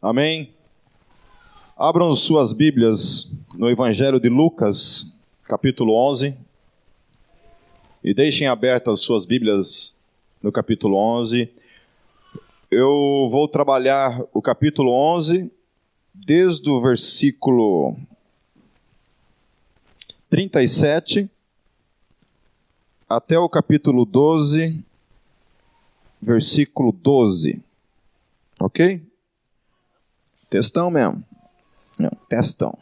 [0.00, 0.54] Amém?
[1.76, 6.36] Abram suas Bíblias no Evangelho de Lucas, capítulo 11.
[8.04, 9.98] E deixem abertas suas Bíblias
[10.40, 11.52] no capítulo 11.
[12.70, 15.50] Eu vou trabalhar o capítulo 11
[16.14, 17.96] desde o versículo
[20.30, 21.28] 37
[23.08, 24.80] até o capítulo 12,
[26.22, 27.60] versículo 12.
[28.60, 29.07] Ok?
[30.50, 31.22] Textão mesmo.
[31.98, 32.76] Não, textão.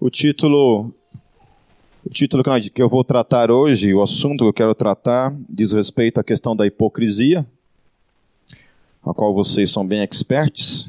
[0.00, 0.92] O título
[2.04, 6.20] o título que eu vou tratar hoje, o assunto que eu quero tratar, diz respeito
[6.20, 7.44] à questão da hipocrisia,
[9.04, 10.88] a qual vocês são bem experts.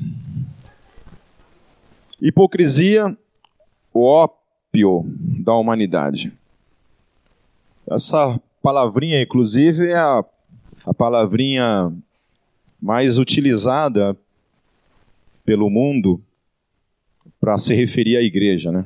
[2.21, 3.17] Hipocrisia,
[3.91, 5.05] o ópio
[5.43, 6.31] da humanidade.
[7.89, 10.23] Essa palavrinha, inclusive, é a,
[10.85, 11.91] a palavrinha
[12.79, 14.15] mais utilizada
[15.47, 16.21] pelo mundo
[17.39, 18.85] para se referir à igreja, né?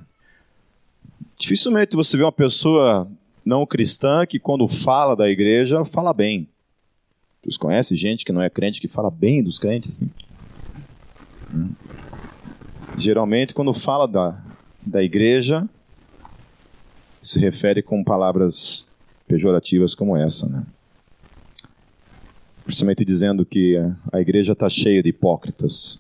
[1.39, 3.09] Dificilmente você vê uma pessoa
[3.43, 6.47] não cristã que quando fala da igreja, fala bem.
[7.41, 9.99] Vocês conhecem gente que não é crente que fala bem dos crentes?
[11.51, 11.71] Hum.
[12.95, 14.39] Geralmente, quando fala da,
[14.85, 15.67] da igreja,
[17.19, 18.87] se refere com palavras
[19.27, 20.63] pejorativas como essa, né?
[22.63, 23.77] Principalmente dizendo que
[24.11, 25.99] a igreja está cheia de hipócritas.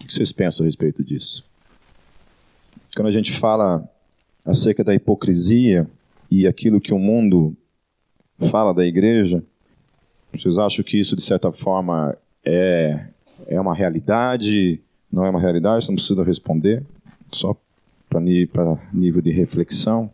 [0.00, 1.44] O que vocês pensam a respeito disso?
[2.94, 3.88] Quando a gente fala
[4.44, 5.86] acerca da hipocrisia
[6.30, 7.56] e aquilo que o mundo
[8.50, 9.44] fala da igreja,
[10.32, 13.06] vocês acham que isso, de certa forma, é,
[13.46, 14.80] é uma realidade?
[15.12, 15.84] Não é uma realidade?
[15.84, 16.82] Você não precisa responder,
[17.30, 17.56] só
[18.08, 18.20] para
[18.92, 20.10] nível de reflexão.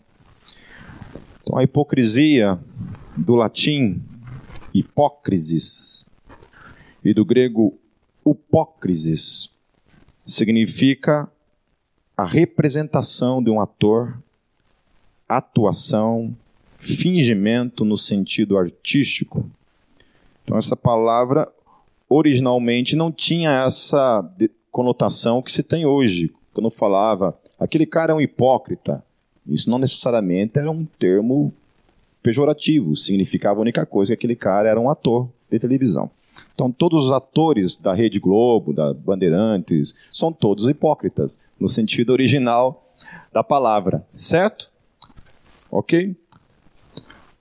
[1.42, 2.58] Então, a hipocrisia,
[3.16, 4.02] do latim
[4.74, 6.10] hipócrisis,
[7.06, 7.78] e do grego
[8.24, 9.55] upócrisis,
[10.26, 11.30] significa
[12.16, 14.18] a representação de um ator,
[15.28, 16.36] atuação,
[16.76, 19.48] fingimento no sentido artístico.
[20.42, 21.50] Então, essa palavra
[22.08, 24.28] originalmente não tinha essa
[24.70, 26.32] conotação que se tem hoje.
[26.52, 29.04] Quando falava, aquele cara é um hipócrita,
[29.46, 31.52] isso não necessariamente era um termo
[32.22, 36.10] pejorativo, significava a única coisa que aquele cara era um ator de televisão.
[36.56, 42.94] Então, todos os atores da Rede Globo, da Bandeirantes, são todos hipócritas, no sentido original
[43.30, 44.70] da palavra, certo?
[45.70, 46.16] Ok?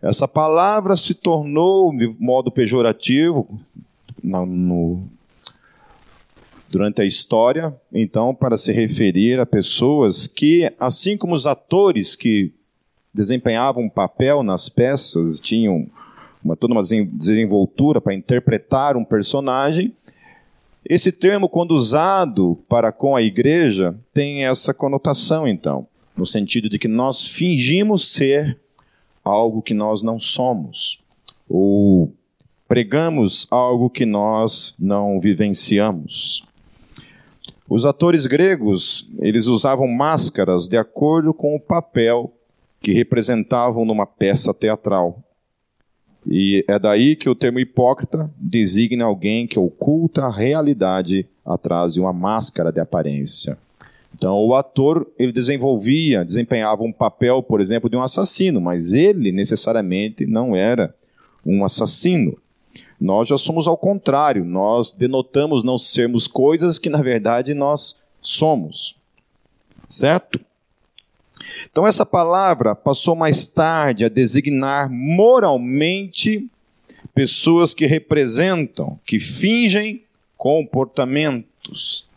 [0.01, 3.47] Essa palavra se tornou, de modo pejorativo,
[4.21, 5.07] no,
[6.67, 12.51] durante a história, então, para se referir a pessoas que, assim como os atores que
[13.13, 15.87] desempenhavam um papel nas peças, tinham
[16.45, 19.91] uma, toda uma desenvoltura para interpretar um personagem.
[20.87, 26.77] Esse termo, quando usado para com a igreja, tem essa conotação, então, no sentido de
[26.77, 28.59] que nós fingimos ser
[29.23, 31.01] algo que nós não somos,
[31.49, 32.13] ou
[32.67, 36.45] pregamos algo que nós não vivenciamos.
[37.67, 42.31] Os atores gregos, eles usavam máscaras de acordo com o papel
[42.79, 45.24] que representavam numa peça teatral.
[46.27, 51.99] E é daí que o termo hipócrita designa alguém que oculta a realidade atrás de
[51.99, 53.57] uma máscara de aparência.
[54.13, 59.31] Então, o ator ele desenvolvia, desempenhava um papel, por exemplo, de um assassino, mas ele
[59.31, 60.95] necessariamente não era
[61.45, 62.37] um assassino.
[62.99, 68.95] Nós já somos ao contrário, nós denotamos não sermos coisas que na verdade nós somos.
[69.87, 70.39] Certo?
[71.71, 76.47] Então, essa palavra passou mais tarde a designar moralmente
[77.13, 80.03] pessoas que representam, que fingem
[80.37, 82.07] comportamentos.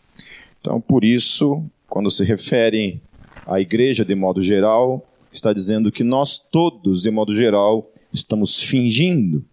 [0.59, 3.01] Então, por isso, quando se refere
[3.47, 9.43] à igreja de modo geral, está dizendo que nós todos, de modo geral, estamos fingindo,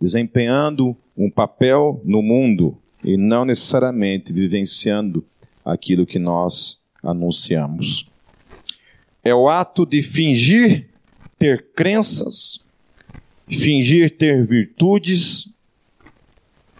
[0.00, 5.24] desempenhando um papel no mundo e não necessariamente vivenciando
[5.64, 8.07] aquilo que nós anunciamos
[9.28, 10.88] é o ato de fingir
[11.38, 12.64] ter crenças,
[13.46, 15.50] fingir ter virtudes,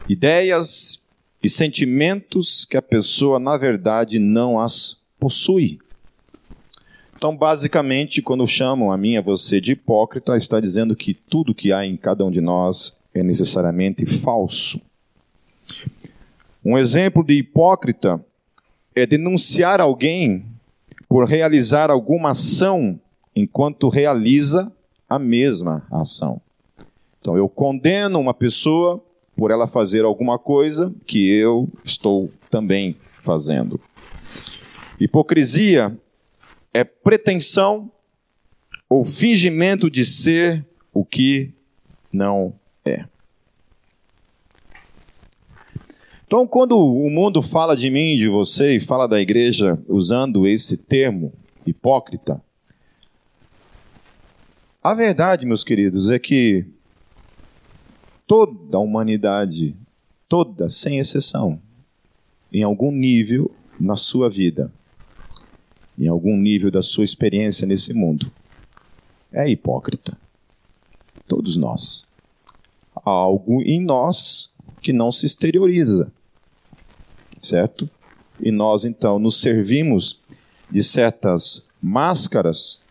[0.09, 1.00] ideias
[1.43, 5.79] e sentimentos que a pessoa, na verdade, não as possui.
[7.17, 11.73] Então, basicamente, quando chamam a mim a você de hipócrita, está dizendo que tudo que
[11.73, 14.81] há em cada um de nós é necessariamente falso.
[16.65, 18.25] Um exemplo de hipócrita
[18.94, 20.44] é denunciar alguém
[21.08, 23.00] por realizar alguma ação
[23.34, 24.72] enquanto realiza
[25.08, 26.40] a mesma ação.
[27.19, 29.02] Então eu condeno uma pessoa
[29.37, 33.81] por ela fazer alguma coisa que eu estou também fazendo.
[35.00, 35.96] Hipocrisia
[36.75, 37.90] é pretensão
[38.88, 41.52] ou fingimento de ser o que
[42.12, 43.05] não é.
[46.29, 50.77] Então, quando o mundo fala de mim, de você, e fala da igreja usando esse
[50.77, 51.33] termo,
[51.67, 52.39] hipócrita,
[54.83, 56.67] a verdade, meus queridos, é que
[58.27, 59.75] toda a humanidade,
[60.29, 61.59] toda, sem exceção,
[62.53, 64.71] em algum nível na sua vida,
[65.99, 68.31] em algum nível da sua experiência nesse mundo,
[69.33, 70.15] é hipócrita.
[71.27, 72.07] Todos nós.
[72.95, 76.13] Há algo em nós que não se exterioriza,
[77.40, 77.88] certo?
[78.40, 80.20] E nós então nos servimos
[80.70, 82.82] de certas máscaras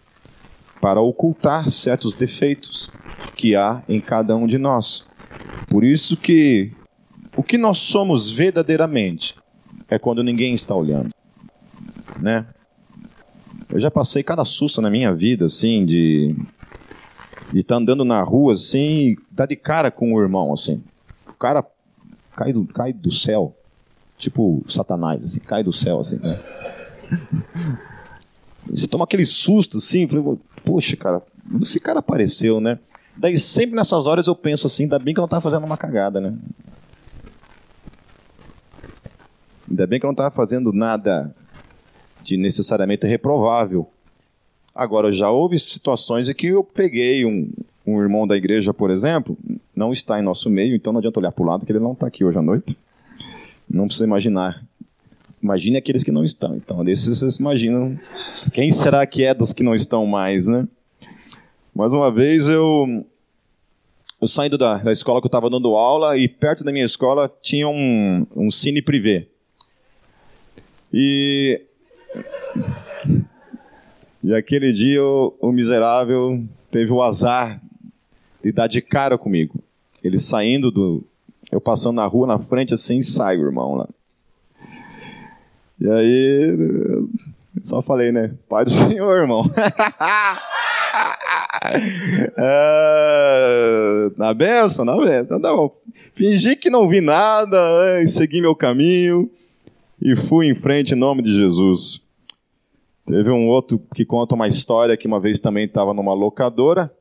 [0.82, 2.90] para ocultar certos defeitos
[3.36, 5.06] que há em cada um de nós.
[5.70, 6.72] Por isso que
[7.36, 9.36] o que nós somos verdadeiramente
[9.90, 11.12] é quando ninguém está olhando,
[12.20, 12.46] né?
[13.70, 16.36] Eu já passei cada susto na minha vida, assim, de
[17.52, 20.84] de estar tá andando na rua, assim, e dar de cara com o irmão, assim.
[21.28, 21.66] O cara
[22.36, 23.57] cai do, cai do céu,
[24.18, 26.40] tipo Satanás, assim, cai do céu, assim, né?
[28.70, 30.08] Você toma aquele susto, assim,
[30.66, 31.22] poxa, cara,
[31.62, 32.80] esse cara apareceu, né?
[33.16, 35.78] Daí sempre nessas horas eu penso assim, ainda bem que eu não estava fazendo uma
[35.78, 36.36] cagada, né?
[39.70, 41.34] Ainda bem que eu não estava fazendo nada
[42.22, 43.88] de necessariamente reprovável.
[44.74, 47.50] Agora, já houve situações em que eu peguei um,
[47.86, 49.38] um irmão da igreja, por exemplo,
[49.76, 51.94] não está em nosso meio, então não adianta olhar para o lado que ele não
[51.94, 52.78] está aqui hoje à noite.
[53.70, 54.64] Não precisa imaginar.
[55.42, 56.56] Imagine aqueles que não estão.
[56.56, 58.00] Então, desses vocês imaginam.
[58.54, 60.68] Quem será que é dos que não estão mais, né?
[61.74, 63.06] Mais uma vez eu,
[64.20, 67.32] eu saindo da, da escola que eu estava dando aula e perto da minha escola
[67.42, 69.28] tinha um, um cine privê.
[70.92, 71.62] E,
[74.24, 77.62] e aquele dia o, o miserável teve o azar
[78.44, 79.62] de dar de cara comigo.
[80.04, 81.04] Ele saindo do.
[81.52, 83.88] Eu passando na rua na frente assim, sai o irmão lá.
[85.80, 86.58] E aí,
[87.62, 88.34] só falei, né?
[88.50, 89.44] Pai do Senhor, irmão.
[92.38, 95.22] é, na benção, na benção.
[95.22, 95.72] Então, tá bom.
[96.14, 99.30] Fingi que não vi nada, é, segui meu caminho
[100.02, 102.06] e fui em frente em nome de Jesus.
[103.06, 106.92] Teve um outro que conta uma história que uma vez também estava numa locadora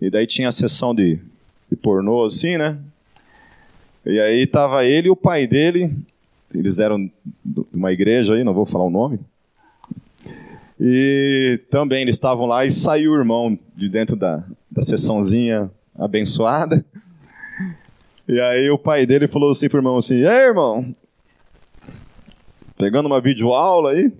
[0.00, 1.20] e daí tinha a sessão de,
[1.70, 2.78] de pornô assim, né?
[4.08, 5.94] E aí tava ele e o pai dele,
[6.54, 7.10] eles eram
[7.44, 9.20] de uma igreja aí, não vou falar o nome.
[10.80, 16.82] E também eles estavam lá e saiu o irmão de dentro da, da sessãozinha abençoada.
[18.26, 20.94] E aí o pai dele falou assim pro irmão assim, Ei, irmão,
[22.78, 24.10] pegando uma videoaula aí?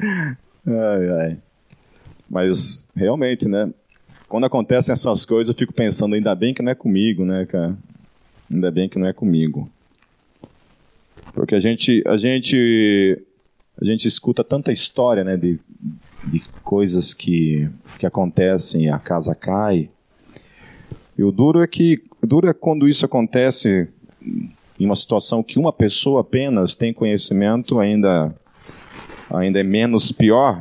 [0.66, 1.38] ai, ai.
[2.30, 3.70] Mas realmente, né?
[4.34, 7.78] Quando acontecem essas coisas, eu fico pensando, ainda bem que não é comigo, né, cara?
[8.50, 9.70] Ainda bem que não é comigo.
[11.32, 13.22] Porque a gente, a gente
[13.80, 15.60] a gente escuta tanta história né, de,
[16.26, 19.88] de coisas que, que acontecem e a casa cai.
[21.16, 23.86] E o duro é que duro é quando isso acontece
[24.20, 28.34] em uma situação que uma pessoa apenas tem conhecimento, ainda,
[29.32, 30.60] ainda é menos pior.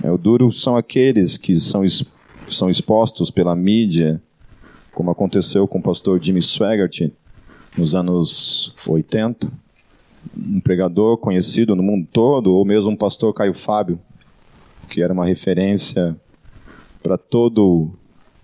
[0.00, 1.82] É, o duro são aqueles que são,
[2.54, 4.20] são expostos pela mídia,
[4.92, 7.10] como aconteceu com o pastor Jimmy Swaggart
[7.76, 9.50] nos anos 80
[10.36, 13.98] um pregador conhecido no mundo todo, ou mesmo um pastor Caio Fábio,
[14.88, 16.16] que era uma referência
[17.02, 17.92] para todo,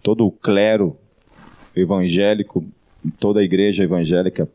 [0.02, 0.96] todo o clero
[1.74, 2.64] evangélico,
[3.18, 4.48] toda a igreja evangélica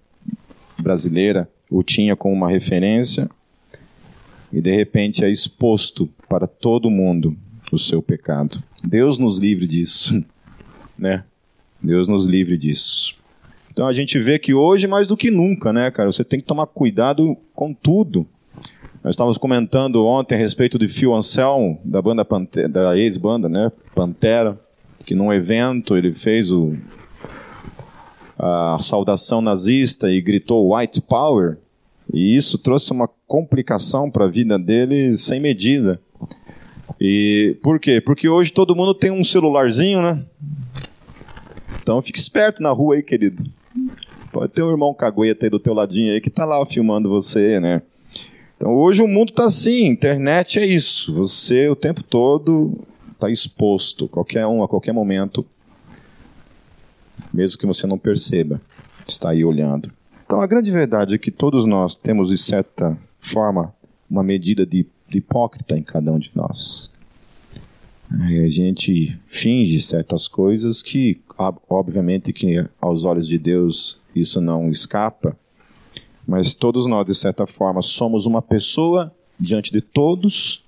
[0.79, 3.29] brasileira o tinha como uma referência,
[4.51, 7.37] e de repente é exposto para todo mundo
[7.71, 8.61] o seu pecado.
[8.83, 10.23] Deus nos livre disso,
[10.97, 11.23] né?
[11.81, 13.15] Deus nos livre disso.
[13.71, 16.11] Então a gente vê que hoje mais do que nunca, né, cara?
[16.11, 18.27] Você tem que tomar cuidado com tudo.
[19.03, 23.71] Nós estávamos comentando ontem a respeito de Phil Anselmo, da banda Pantera, da ex-banda, né,
[23.95, 24.59] Pantera,
[25.05, 26.75] que num evento ele fez o,
[28.37, 31.57] a saudação nazista e gritou White Power,
[32.13, 35.99] e isso trouxe uma complicação para a vida dele sem medida.
[37.03, 37.99] E por quê?
[37.99, 40.23] Porque hoje todo mundo tem um celularzinho, né?
[41.81, 43.43] Então fique esperto na rua aí, querido.
[44.31, 47.59] Pode ter um irmão cagueta aí do teu ladinho aí que tá lá filmando você,
[47.59, 47.81] né?
[48.55, 51.15] Então hoje o mundo tá assim, internet é isso.
[51.15, 52.79] Você o tempo todo
[53.13, 55.43] está exposto, qualquer um, a qualquer momento.
[57.33, 58.61] mesmo que você não perceba,
[59.07, 59.91] está aí olhando.
[60.23, 63.73] Então a grande verdade é que todos nós temos, de certa forma,
[64.07, 64.85] uma medida de
[65.17, 66.91] hipócrita em cada um de nós.
[68.09, 71.21] A gente finge certas coisas que,
[71.69, 75.37] obviamente, que aos olhos de Deus isso não escapa,
[76.27, 80.63] mas todos nós, de certa forma, somos uma pessoa diante de todos,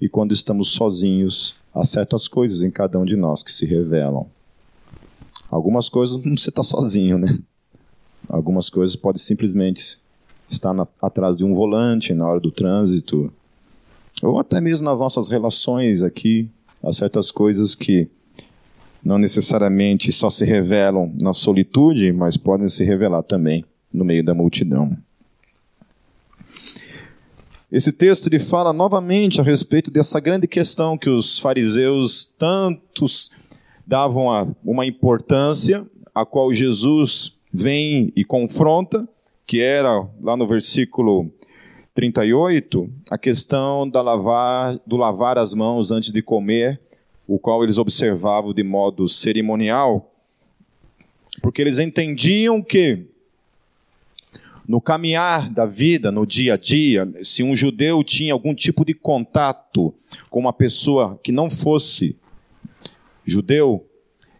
[0.00, 4.26] e quando estamos sozinhos, há certas coisas em cada um de nós que se revelam.
[5.50, 7.38] Algumas coisas não você está sozinho, né?
[8.28, 9.98] Algumas coisas pode simplesmente
[10.48, 13.32] estar na, atrás de um volante na hora do trânsito,
[14.22, 16.48] ou até mesmo nas nossas relações aqui,
[16.82, 18.08] há certas coisas que
[19.04, 24.32] não necessariamente só se revelam na solitude, mas podem se revelar também no meio da
[24.32, 24.96] multidão.
[27.70, 33.30] Esse texto ele fala novamente a respeito dessa grande questão que os fariseus tantos
[33.86, 39.08] davam a uma importância, a qual Jesus vem e confronta,
[39.46, 41.30] que era lá no versículo
[41.94, 46.80] 38, a questão da lavar, do lavar as mãos antes de comer,
[47.26, 50.10] o qual eles observavam de modo cerimonial,
[51.42, 53.06] porque eles entendiam que
[54.66, 58.94] no caminhar da vida, no dia a dia, se um judeu tinha algum tipo de
[58.94, 59.94] contato
[60.30, 62.16] com uma pessoa que não fosse
[63.24, 63.86] judeu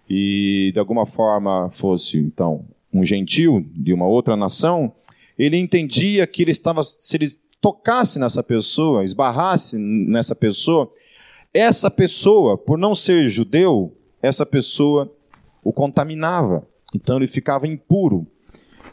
[0.08, 4.94] e de alguma forma fosse então um gentil de uma outra nação,
[5.38, 7.26] ele entendia que ele estava, se ele
[7.60, 10.92] tocasse nessa pessoa, esbarrasse nessa pessoa,
[11.54, 15.12] essa pessoa, por não ser judeu, essa pessoa
[15.62, 16.66] o contaminava.
[16.94, 18.26] Então ele ficava impuro.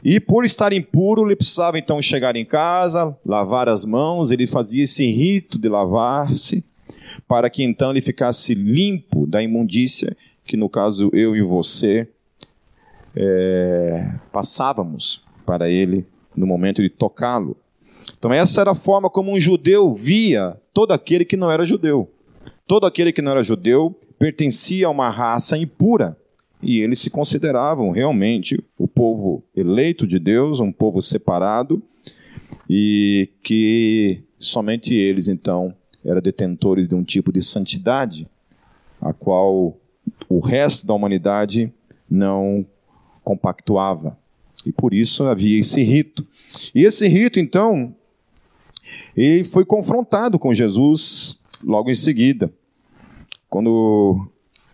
[0.04, 4.84] E por estar impuro, ele precisava então chegar em casa, lavar as mãos, ele fazia
[4.84, 6.64] esse rito de lavar-se,
[7.28, 10.16] para que então ele ficasse limpo da imundícia,
[10.46, 12.08] que no caso eu e você
[13.16, 16.06] é, passávamos para ele
[16.40, 17.58] no momento de tocá-lo.
[18.18, 22.10] Então, essa era a forma como um judeu via todo aquele que não era judeu.
[22.66, 26.18] Todo aquele que não era judeu pertencia a uma raça impura.
[26.62, 31.82] E eles se consideravam realmente o povo eleito de Deus, um povo separado,
[32.70, 38.28] e que somente eles, então, eram detentores de um tipo de santidade,
[39.02, 39.78] a qual
[40.28, 41.72] o resto da humanidade
[42.10, 42.66] não
[43.24, 44.18] compactuava.
[44.66, 46.26] E por isso havia esse rito.
[46.74, 47.96] E esse rito, então,
[49.16, 52.52] ele foi confrontado com Jesus logo em seguida.
[53.50, 54.28] Quando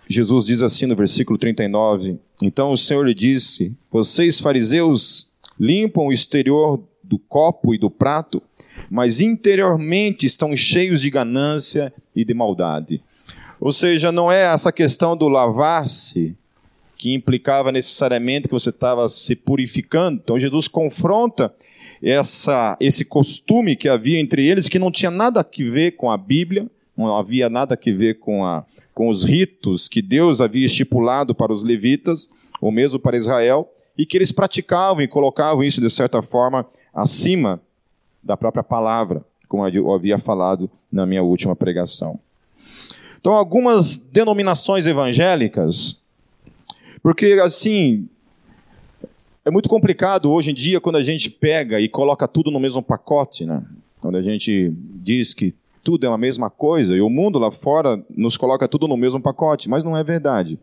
[0.08, 6.14] Jesus diz assim no versículo 39: Então o Senhor lhe disse: Vocês, fariseus, limpam o
[6.14, 8.42] exterior do copo e do prato,
[8.90, 13.02] mas interiormente estão cheios de ganância e de maldade.
[13.60, 16.36] Ou seja, não é essa questão do lavar-se
[17.06, 20.20] que implicava necessariamente que você estava se purificando.
[20.24, 21.54] Então Jesus confronta
[22.02, 26.18] essa, esse costume que havia entre eles, que não tinha nada a ver com a
[26.18, 26.66] Bíblia,
[26.98, 31.54] não havia nada a ver com, a, com os ritos que Deus havia estipulado para
[31.54, 32.28] os levitas,
[32.60, 37.62] ou mesmo para Israel, e que eles praticavam e colocavam isso, de certa forma, acima
[38.24, 42.20] da própria palavra, como eu havia falado na minha última pregação.
[43.20, 46.04] Então, algumas denominações evangélicas
[47.06, 48.10] porque, assim,
[49.46, 52.82] é muito complicado hoje em dia quando a gente pega e coloca tudo no mesmo
[52.82, 53.64] pacote, né?
[54.02, 58.04] Quando a gente diz que tudo é a mesma coisa e o mundo lá fora
[58.10, 60.58] nos coloca tudo no mesmo pacote, mas não é verdade.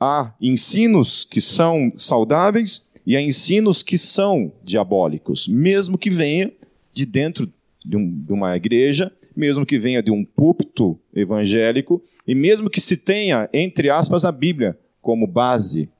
[0.00, 6.50] Há ensinos que são saudáveis e há ensinos que são diabólicos, mesmo que venha
[6.92, 7.48] de dentro
[7.86, 12.80] de, um, de uma igreja, mesmo que venha de um púlpito evangélico e mesmo que
[12.80, 15.90] se tenha, entre aspas, a Bíblia como base,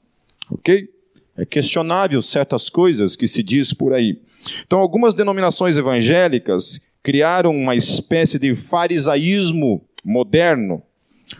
[0.48, 0.88] ok?
[1.36, 4.20] É questionável certas coisas que se diz por aí.
[4.64, 10.82] Então, algumas denominações evangélicas criaram uma espécie de farisaísmo moderno,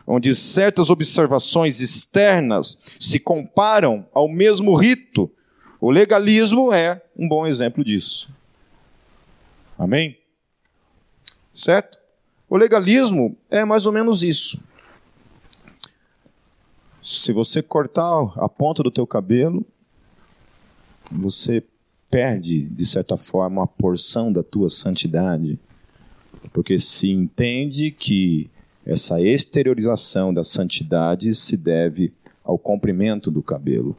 [0.06, 5.30] onde certas observações externas se comparam ao mesmo rito.
[5.80, 8.28] O legalismo é um bom exemplo disso.
[9.78, 10.18] Amém?
[11.52, 11.98] Certo?
[12.48, 14.58] O legalismo é mais ou menos isso.
[17.02, 19.66] Se você cortar a ponta do teu cabelo,
[21.10, 21.64] você
[22.08, 25.58] perde, de certa forma, uma porção da tua santidade.
[26.52, 28.48] Porque se entende que
[28.86, 32.12] essa exteriorização da santidade se deve
[32.44, 33.96] ao comprimento do cabelo.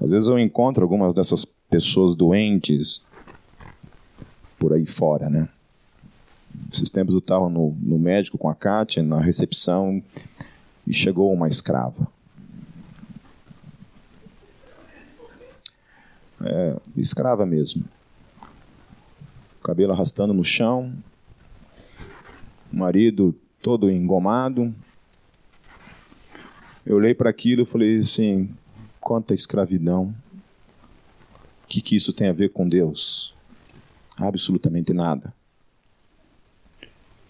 [0.00, 3.04] Às vezes eu encontro algumas dessas pessoas doentes
[4.58, 5.48] por aí fora, né?
[6.72, 10.02] Esses tempos eu estava no, no médico com a Kátia, na recepção,
[10.86, 12.06] e chegou uma escrava.
[16.96, 17.84] Escrava mesmo.
[19.62, 20.92] Cabelo arrastando no chão,
[22.72, 24.74] marido todo engomado.
[26.84, 28.50] Eu olhei para aquilo e falei assim:
[29.00, 30.14] quanta escravidão.
[31.64, 33.34] O que, que isso tem a ver com Deus?
[34.18, 35.32] Absolutamente nada.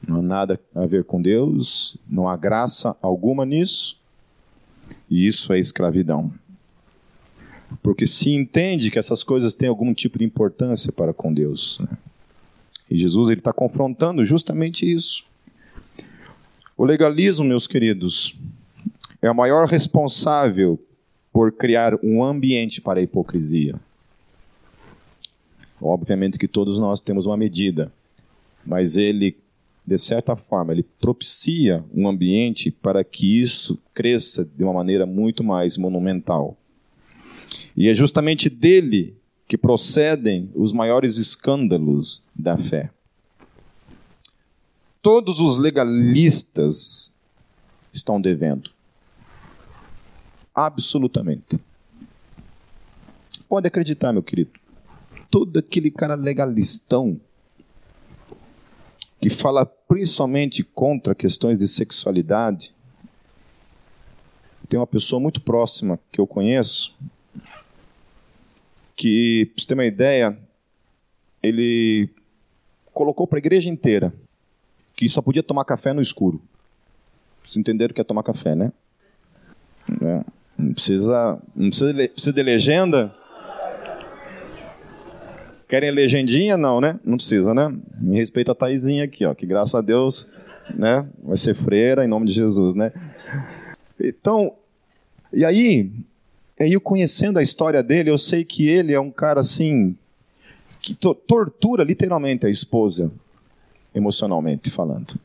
[0.06, 4.00] Não há nada a ver com Deus, não há graça alguma nisso,
[5.08, 6.32] e isso é escravidão.
[7.80, 11.78] Porque se entende que essas coisas têm algum tipo de importância para com Deus.
[11.80, 11.96] Né?
[12.90, 15.24] E Jesus ele está confrontando justamente isso.
[16.76, 18.34] O legalismo, meus queridos,
[19.20, 20.78] é o maior responsável
[21.32, 23.76] por criar um ambiente para a hipocrisia.
[25.80, 27.92] Obviamente que todos nós temos uma medida,
[28.64, 29.36] mas ele,
[29.86, 35.42] de certa forma, ele propicia um ambiente para que isso cresça de uma maneira muito
[35.42, 36.56] mais monumental.
[37.76, 42.90] E é justamente dele que procedem os maiores escândalos da fé.
[45.00, 47.14] Todos os legalistas
[47.92, 48.70] estão devendo.
[50.54, 51.58] Absolutamente.
[53.48, 54.52] Pode acreditar, meu querido.
[55.30, 57.20] Todo aquele cara legalistão
[59.20, 62.74] que fala principalmente contra questões de sexualidade.
[64.68, 66.92] Tem uma pessoa muito próxima que eu conheço,
[69.02, 70.38] que, para você ter uma ideia,
[71.42, 72.08] ele
[72.94, 74.14] colocou para a igreja inteira
[74.94, 76.40] que só podia tomar café no escuro.
[77.42, 78.70] Vocês entenderam o que é tomar café, né?
[80.00, 80.24] É,
[80.56, 83.12] não precisa, não precisa, precisa de legenda.
[85.68, 86.56] Querem legendinha?
[86.56, 87.00] Não, né?
[87.04, 87.76] Não precisa, né?
[88.00, 90.28] Me respeito a Taizinha aqui, ó, que graças a Deus,
[90.76, 92.92] né, vai ser freira em nome de Jesus, né?
[93.98, 94.54] Então,
[95.32, 95.90] e aí,
[96.62, 99.96] aí eu conhecendo a história dele, eu sei que ele é um cara assim
[100.80, 103.12] que to tortura literalmente a esposa
[103.94, 105.18] emocionalmente falando.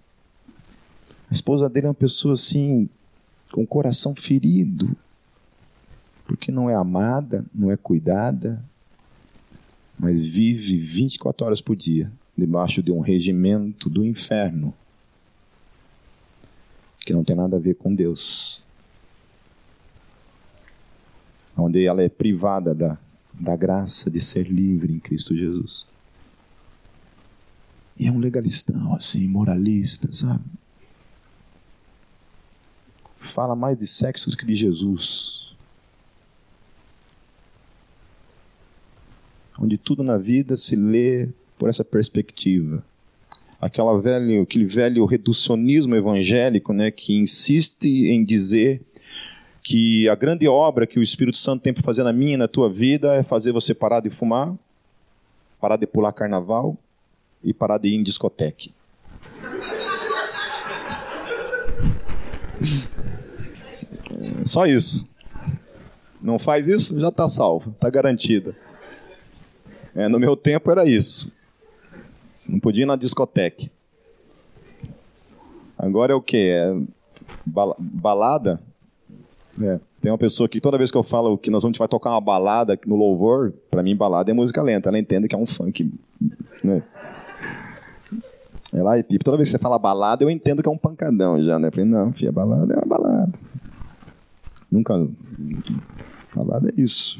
[1.30, 2.90] A esposa dele é uma pessoa assim,
[3.52, 4.96] com o coração ferido,
[6.26, 8.64] porque não é amada, não é cuidada,
[9.98, 14.74] mas vive 24 horas por dia debaixo de um regimento do inferno
[17.08, 18.67] que não tem nada a ver com Deus.
[21.58, 22.98] Onde ela é privada da,
[23.34, 25.88] da graça de ser livre em Cristo Jesus.
[28.00, 30.44] E é um legalistão, assim, moralista, sabe?
[33.18, 35.48] Fala mais de sexo do que de Jesus.
[39.60, 42.86] Onde tudo na vida se lê por essa perspectiva.
[43.60, 48.82] Aquela velho, aquele velho reducionismo evangélico né, que insiste em dizer
[49.68, 52.48] que a grande obra que o Espírito Santo tem para fazer na minha e na
[52.48, 54.56] tua vida é fazer você parar de fumar,
[55.60, 56.78] parar de pular carnaval,
[57.44, 58.74] e parar de ir em discoteque.
[64.46, 65.06] Só isso.
[66.22, 68.56] Não faz isso, já está salvo, está garantido.
[69.94, 71.36] É, no meu tempo era isso.
[72.34, 73.70] Você não podia ir na discoteque.
[75.78, 76.38] Agora é o que?
[76.38, 76.74] É
[77.46, 78.62] balada?
[79.62, 79.80] É.
[80.02, 82.22] Tem uma pessoa que toda vez que eu falo que nós vamos vai tocar uma
[82.22, 84.90] balada no louvor, para mim balada é música lenta.
[84.90, 85.92] Ela entende que é um funk.
[86.64, 86.84] Né?
[88.74, 89.24] É lá e pipa.
[89.24, 91.70] Toda vez que você fala balada, eu entendo que é um pancadão já, né?
[91.70, 93.34] Eu falei, não, filha, balada é uma balada.
[94.72, 95.08] Nunca.
[96.36, 97.20] Balada é isso.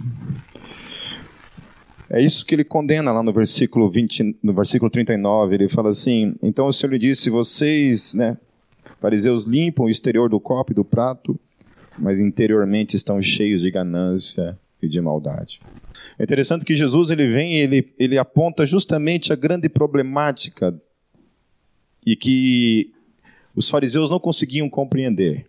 [2.10, 5.56] É isso que ele condena lá no versículo 20, no versículo 39.
[5.56, 8.38] Ele fala assim: Então o Senhor lhe disse: Vocês, né,
[9.00, 11.38] fariseus, limpam o exterior do copo e do prato,
[11.98, 15.60] mas interiormente estão cheios de ganância e de maldade.
[16.20, 20.80] É interessante que Jesus ele vem e ele, ele aponta justamente a grande problemática
[22.06, 22.92] e que
[23.56, 25.48] os fariseus não conseguiam compreender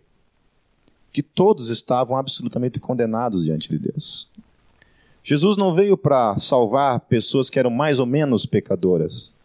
[1.11, 4.29] que todos estavam absolutamente condenados diante de Deus.
[5.23, 9.35] Jesus não veio para salvar pessoas que eram mais ou menos pecadoras,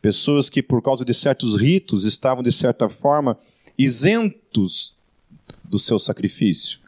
[0.00, 3.38] pessoas que por causa de certos ritos estavam de certa forma
[3.78, 4.94] isentos
[5.72, 6.80] do seu sacrifício.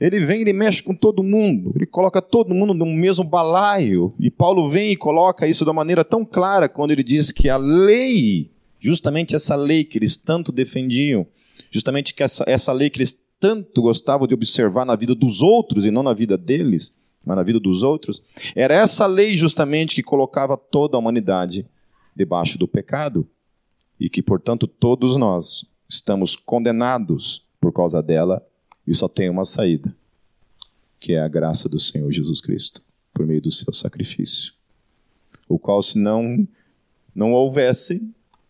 [0.00, 4.14] Ele vem, ele mexe com todo mundo, ele coloca todo mundo no mesmo balaio.
[4.20, 7.48] E Paulo vem e coloca isso de uma maneira tão clara quando ele diz que
[7.48, 11.26] a lei, justamente essa lei que eles tanto defendiam,
[11.72, 15.84] justamente que essa, essa lei que eles tanto gostavam de observar na vida dos outros
[15.84, 16.94] e não na vida deles,
[17.26, 18.22] mas na vida dos outros,
[18.54, 21.66] era essa lei justamente que colocava toda a humanidade
[22.14, 23.26] debaixo do pecado
[23.98, 28.44] e que, portanto, todos nós estamos condenados por causa dela
[28.84, 29.94] e só tem uma saída,
[30.98, 32.82] que é a graça do Senhor Jesus Cristo,
[33.14, 34.52] por meio do seu sacrifício.
[35.48, 36.46] O qual, se não,
[37.14, 38.02] não houvesse,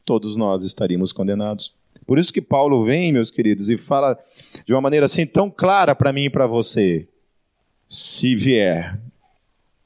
[0.02, 1.76] todos nós estaríamos condenados.
[2.06, 4.18] Por isso que Paulo vem, meus queridos, e fala
[4.64, 7.06] de uma maneira assim tão clara para mim e para você:
[7.86, 8.98] se vier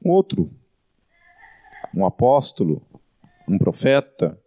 [0.05, 0.49] um outro,
[1.93, 2.81] um apóstolo,
[3.49, 4.39] um profeta,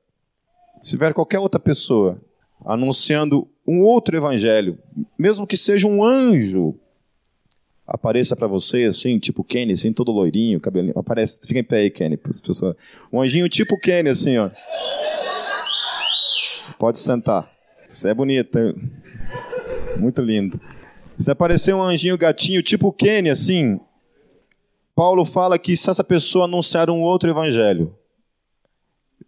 [0.82, 2.20] se vier qualquer outra pessoa
[2.66, 4.78] anunciando um outro evangelho,
[5.18, 6.76] mesmo que seja um anjo,
[7.88, 11.90] apareça para você assim, tipo Kenny, assim, todo loirinho, cabelinho, aparece, fica em pé aí,
[11.90, 12.76] Kenny, pessoas.
[13.12, 14.50] Um anjinho tipo Kenny, assim, ó.
[16.78, 17.52] Pode sentar.
[17.90, 18.58] Isso é bonito,
[19.98, 20.60] muito lindo.
[21.18, 23.80] Se aparecer um anjinho gatinho tipo Kenny, assim,
[24.96, 27.96] Paulo fala que se essa pessoa anunciar um outro evangelho,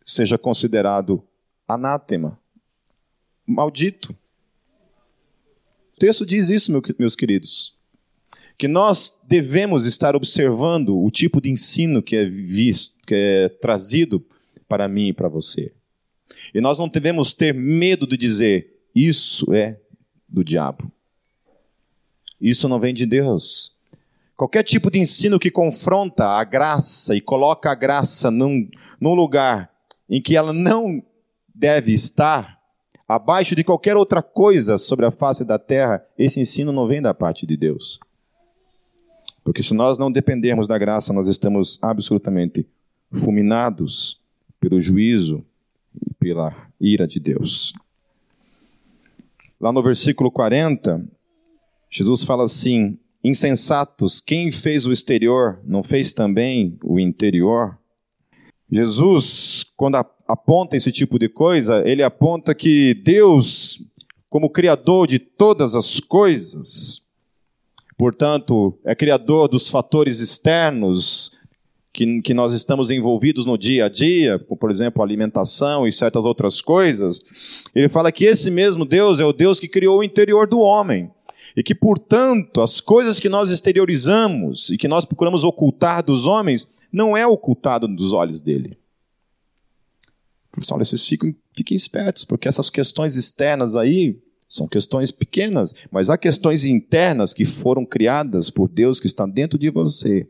[0.03, 1.23] seja considerado
[1.67, 2.37] anátema,
[3.45, 4.15] maldito.
[5.95, 7.77] O texto diz isso, meus queridos.
[8.57, 14.23] Que nós devemos estar observando o tipo de ensino que é visto, que é trazido
[14.67, 15.73] para mim e para você.
[16.53, 19.79] E nós não devemos ter medo de dizer: isso é
[20.27, 20.91] do diabo.
[22.39, 23.77] Isso não vem de Deus.
[24.35, 28.67] Qualquer tipo de ensino que confronta a graça e coloca a graça num,
[28.99, 29.71] num lugar
[30.09, 31.03] em que ela não
[31.53, 32.59] deve estar,
[33.15, 37.13] abaixo de qualquer outra coisa sobre a face da terra, esse ensino não vem da
[37.13, 37.99] parte de Deus.
[39.43, 42.65] Porque se nós não dependermos da graça, nós estamos absolutamente
[43.11, 44.21] fulminados
[44.61, 45.43] pelo juízo
[45.93, 47.73] e pela ira de Deus.
[49.59, 51.05] Lá no versículo 40,
[51.89, 57.77] Jesus fala assim: Insensatos, quem fez o exterior não fez também o interior?
[58.71, 59.95] Jesus, quando
[60.31, 63.83] aponta esse tipo de coisa, ele aponta que Deus,
[64.29, 67.05] como Criador de todas as coisas,
[67.97, 71.31] portanto, é Criador dos fatores externos
[71.93, 76.61] que, que nós estamos envolvidos no dia a dia, por exemplo, alimentação e certas outras
[76.61, 77.21] coisas.
[77.75, 81.11] Ele fala que esse mesmo Deus é o Deus que criou o interior do homem.
[81.53, 86.65] E que, portanto, as coisas que nós exteriorizamos e que nós procuramos ocultar dos homens,
[86.89, 88.77] não é ocultado dos olhos dele.
[90.71, 96.17] Olha, vocês fiquem, fiquem espertos, porque essas questões externas aí são questões pequenas, mas há
[96.17, 100.27] questões internas que foram criadas por Deus que está dentro de você.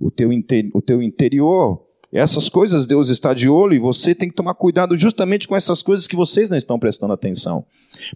[0.00, 0.30] O teu,
[0.72, 4.96] o teu interior, essas coisas Deus está de olho e você tem que tomar cuidado
[4.96, 7.64] justamente com essas coisas que vocês não estão prestando atenção.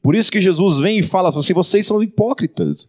[0.02, 2.88] Por isso que Jesus vem e fala assim: vocês são hipócritas.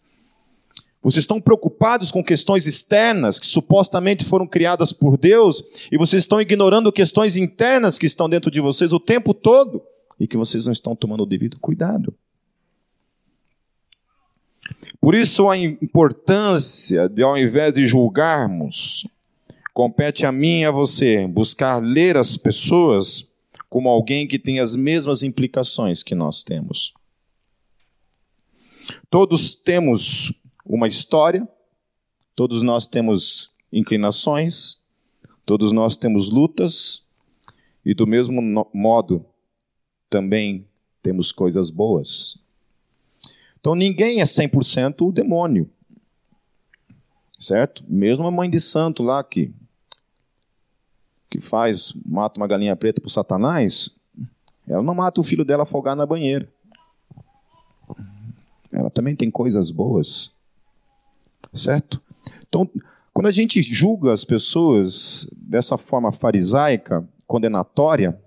[1.06, 6.42] Vocês estão preocupados com questões externas que supostamente foram criadas por Deus e vocês estão
[6.42, 9.84] ignorando questões internas que estão dentro de vocês o tempo todo
[10.20, 12.12] e que vocês não estão tomando o devido cuidado.
[15.00, 19.08] Por isso a importância de, ao invés de julgarmos,
[19.76, 23.28] compete a mim e a você buscar ler as pessoas
[23.70, 26.96] como alguém que tem as mesmas implicações que nós temos.
[29.08, 30.34] Todos temos
[30.66, 31.48] uma história,
[32.36, 34.84] todos nós temos inclinações,
[35.46, 37.06] todos nós temos lutas,
[37.86, 38.42] e do mesmo
[38.74, 39.24] modo
[40.10, 40.68] também
[41.04, 42.44] temos coisas boas.
[43.60, 45.70] Então ninguém é 100% o demônio.
[47.38, 47.84] Certo?
[47.88, 49.54] Mesmo a mãe de santo lá que
[51.30, 53.90] que faz, mata uma galinha preta para Satanás,
[54.68, 56.48] ela não mata o filho dela afogar na banheira.
[58.72, 60.32] Ela também tem coisas boas.
[61.56, 62.02] Certo?
[62.48, 62.70] Então,
[63.14, 68.20] quando a gente julga as pessoas dessa forma farisaica, condenatória,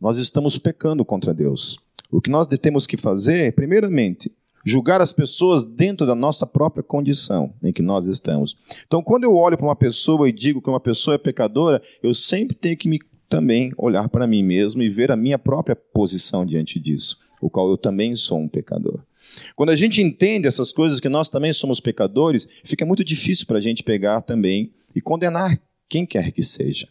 [0.00, 1.78] nós estamos pecando contra Deus.
[2.10, 4.30] O que nós temos que fazer, primeiramente,
[4.64, 8.56] julgar as pessoas dentro da nossa própria condição em que nós estamos.
[8.86, 12.12] Então, quando eu olho para uma pessoa e digo que uma pessoa é pecadora, eu
[12.12, 16.44] sempre tenho que me também olhar para mim mesmo e ver a minha própria posição
[16.44, 19.00] diante disso, o qual eu também sou um pecador.
[19.54, 23.58] Quando a gente entende essas coisas, que nós também somos pecadores, fica muito difícil para
[23.58, 26.88] a gente pegar também e condenar quem quer que seja.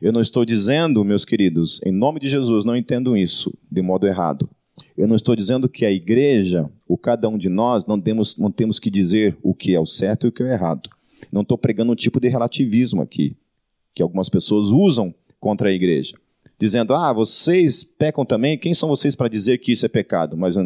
[0.00, 4.06] Eu não estou dizendo, meus queridos, em nome de Jesus, não entendam isso de modo
[4.06, 4.48] errado.
[4.96, 8.50] Eu não estou dizendo que a igreja, ou cada um de nós, não temos, não
[8.50, 10.88] temos que dizer o que é o certo e o que é o errado.
[11.32, 13.36] Não estou pregando um tipo de relativismo aqui,
[13.94, 16.16] que algumas pessoas usam contra a igreja.
[16.58, 20.36] Dizendo, ah, vocês pecam também, quem são vocês para dizer que isso é pecado?
[20.36, 20.56] Mas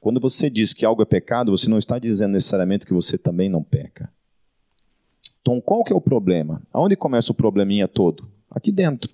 [0.00, 3.48] quando você diz que algo é pecado, você não está dizendo necessariamente que você também
[3.48, 4.10] não peca.
[5.40, 6.62] Então, qual que é o problema?
[6.72, 8.28] Aonde começa o probleminha todo?
[8.50, 9.10] Aqui dentro.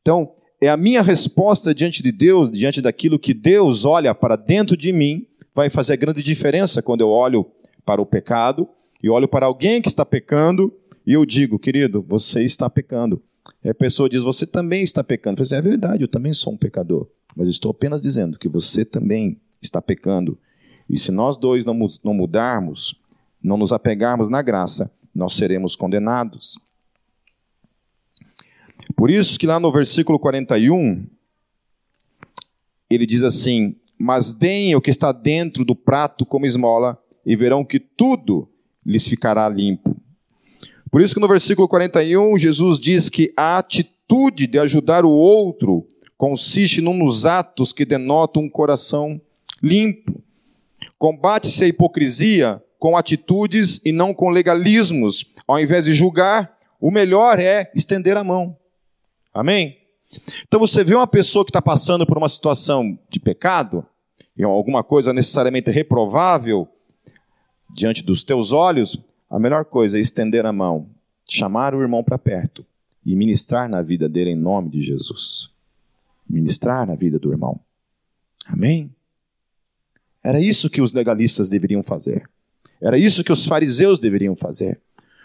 [0.00, 4.76] Então, é a minha resposta diante de Deus, diante daquilo que Deus olha para dentro
[4.76, 7.46] de mim, vai fazer grande diferença quando eu olho
[7.84, 8.68] para o pecado
[9.02, 10.72] e olho para alguém que está pecando
[11.06, 13.22] e eu digo, querido, você está pecando.
[13.64, 15.40] E a pessoa diz, você também está pecando.
[15.40, 17.08] Eu falo assim, é verdade, eu também sou um pecador.
[17.34, 20.38] Mas estou apenas dizendo que você também está pecando.
[20.88, 22.94] E se nós dois não, mudarmos,
[23.42, 26.58] não nos apegarmos na graça, nós seremos condenados.
[28.96, 31.06] Por isso que lá no versículo 41,
[32.88, 37.64] ele diz assim: Mas deem o que está dentro do prato como esmola, e verão
[37.64, 38.48] que tudo
[38.84, 39.96] lhes ficará limpo.
[40.90, 45.86] Por isso que no versículo 41, Jesus diz que a atitude de ajudar o outro
[46.18, 49.20] consiste num nos atos que denotam um coração
[49.62, 50.22] limpo.
[50.98, 55.24] Combate-se a hipocrisia com atitudes e não com legalismos.
[55.46, 58.56] Ao invés de julgar, o melhor é estender a mão.
[59.32, 59.78] Amém?
[60.46, 63.86] Então você vê uma pessoa que está passando por uma situação de pecado,
[64.42, 66.66] alguma coisa necessariamente reprovável
[67.74, 70.88] diante dos teus olhos, a melhor coisa é estender a mão,
[71.28, 72.64] chamar o irmão para perto
[73.04, 75.50] e ministrar na vida dele em nome de Jesus.
[76.28, 77.60] Ministrar na vida do irmão.
[78.46, 78.90] Amém?
[80.22, 82.28] Era isso que os legalistas deveriam fazer.
[82.80, 84.80] Era isso que os fariseus deveriam fazer.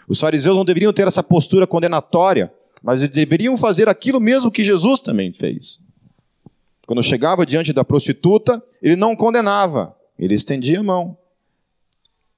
[0.08, 4.62] Os fariseus não deveriam ter essa postura condenatória, mas eles deveriam fazer aquilo mesmo que
[4.62, 5.84] Jesus também fez.
[6.86, 11.16] Quando chegava diante da prostituta, ele não condenava, ele estendia a mão.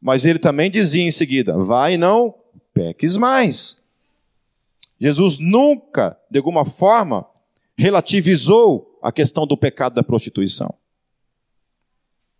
[0.00, 2.34] Mas ele também dizia em seguida: vai e não
[2.72, 3.76] peques mais.
[4.98, 7.26] Jesus nunca, de alguma forma,
[7.76, 10.74] relativizou a questão do pecado da prostituição.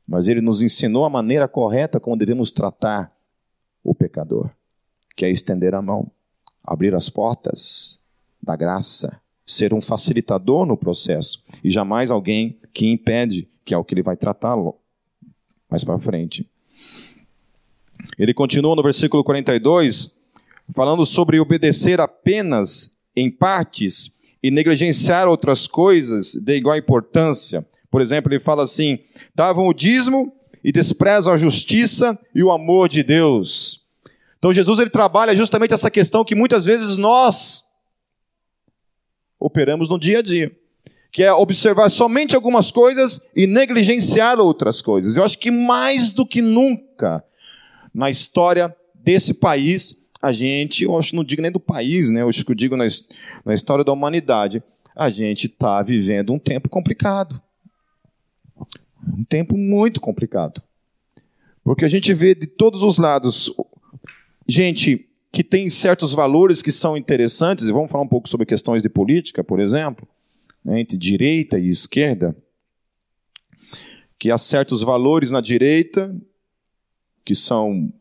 [0.09, 3.15] Mas ele nos ensinou a maneira correta como devemos tratar
[3.85, 4.51] o pecador,
[5.15, 6.11] que é estender a mão,
[6.65, 8.01] abrir as portas
[8.43, 13.85] da graça, ser um facilitador no processo e jamais alguém que impede, que é o
[13.85, 14.77] que ele vai tratá-lo
[15.71, 16.49] mais para frente.
[18.19, 20.19] Ele continua no versículo 42,
[20.75, 27.67] falando sobre obedecer apenas em partes e negligenciar outras coisas de igual importância.
[27.91, 28.99] Por exemplo, ele fala assim:
[29.35, 33.87] davam o dízimo e desprezam a justiça e o amor de Deus.
[34.39, 37.65] Então Jesus ele trabalha justamente essa questão que muitas vezes nós
[39.39, 40.53] operamos no dia a dia,
[41.11, 45.17] que é observar somente algumas coisas e negligenciar outras coisas.
[45.17, 47.25] Eu acho que mais do que nunca
[47.95, 52.23] na história desse país, a gente, eu acho, não digo nem do país, né?
[52.23, 52.85] Eu acho que eu digo na,
[53.45, 54.63] na história da humanidade,
[54.95, 57.41] a gente está vivendo um tempo complicado.
[59.07, 60.63] Um tempo muito complicado.
[61.63, 63.53] Porque a gente vê de todos os lados
[64.47, 68.83] gente que tem certos valores que são interessantes, e vamos falar um pouco sobre questões
[68.83, 70.09] de política, por exemplo,
[70.65, 72.35] né, entre direita e esquerda,
[74.19, 76.19] que há certos valores na direita
[77.25, 77.93] que são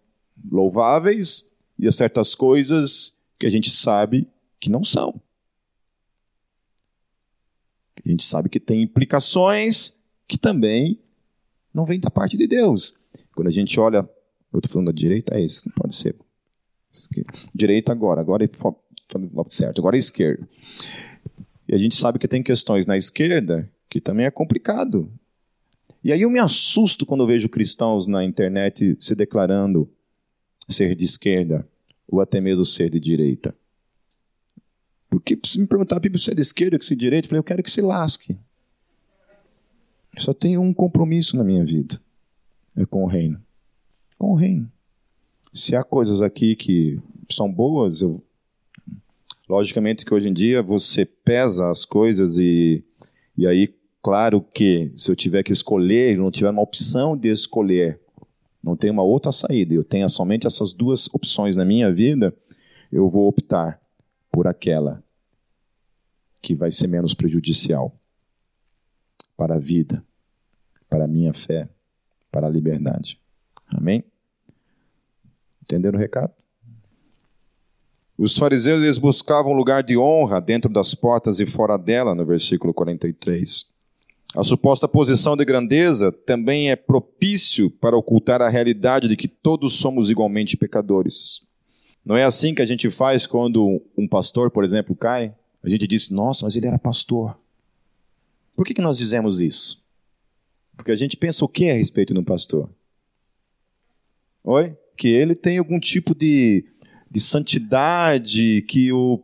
[0.50, 4.28] louváveis e há certas coisas que a gente sabe
[4.60, 5.22] que não são.
[8.04, 9.97] A gente sabe que tem implicações
[10.28, 11.00] que também
[11.74, 12.94] não vêm da parte de Deus.
[13.34, 14.08] Quando a gente olha,
[14.52, 16.16] eu estou falando da direita, é isso, pode ser.
[17.54, 18.50] Direita agora, agora é
[19.48, 20.48] certo, agora é esquerda.
[21.68, 25.12] E a gente sabe que tem questões na esquerda que também é complicado.
[26.04, 29.90] E aí eu me assusto quando eu vejo cristãos na internet se declarando
[30.68, 31.68] ser de esquerda
[32.08, 33.54] ou até mesmo ser de direita.
[35.10, 37.30] Porque se me perguntar, Bíblia, se é de esquerda ou se é de direita, eu
[37.30, 38.38] falei, eu quero que se lasque.
[40.18, 41.98] Eu só tenho um compromisso na minha vida.
[42.76, 43.42] É com o reino.
[44.18, 44.70] Com o reino.
[45.54, 47.00] Se há coisas aqui que
[47.30, 48.22] são boas, eu...
[49.48, 52.84] logicamente que hoje em dia você pesa as coisas e,
[53.38, 53.74] e aí
[54.08, 58.00] Claro que se eu tiver que escolher, não tiver uma opção de escolher,
[58.64, 62.34] não tem uma outra saída, eu tenho somente essas duas opções na minha vida,
[62.90, 63.82] eu vou optar
[64.32, 65.04] por aquela
[66.42, 67.97] que vai ser menos prejudicial
[69.38, 70.04] para a vida,
[70.90, 71.70] para a minha fé,
[72.32, 73.22] para a liberdade.
[73.68, 74.04] Amém?
[75.62, 76.34] Entenderam o recado?
[78.18, 82.74] Os fariseus eles buscavam lugar de honra dentro das portas e fora dela, no versículo
[82.74, 83.68] 43.
[84.36, 89.74] A suposta posição de grandeza também é propício para ocultar a realidade de que todos
[89.74, 91.48] somos igualmente pecadores.
[92.04, 95.36] Não é assim que a gente faz quando um pastor, por exemplo, cai?
[95.62, 97.38] A gente diz, nossa, mas ele era pastor.
[98.58, 99.86] Por que, que nós dizemos isso?
[100.76, 102.68] Porque a gente pensa o que a respeito de um pastor?
[104.44, 104.76] Oi?
[104.98, 106.66] Que ele tem algum tipo de,
[107.10, 109.24] de santidade, que, o,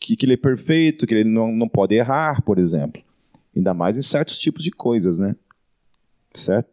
[0.00, 3.00] que, que ele é perfeito, que ele não, não pode errar, por exemplo.
[3.54, 5.36] Ainda mais em certos tipos de coisas, né?
[6.32, 6.68] Certo?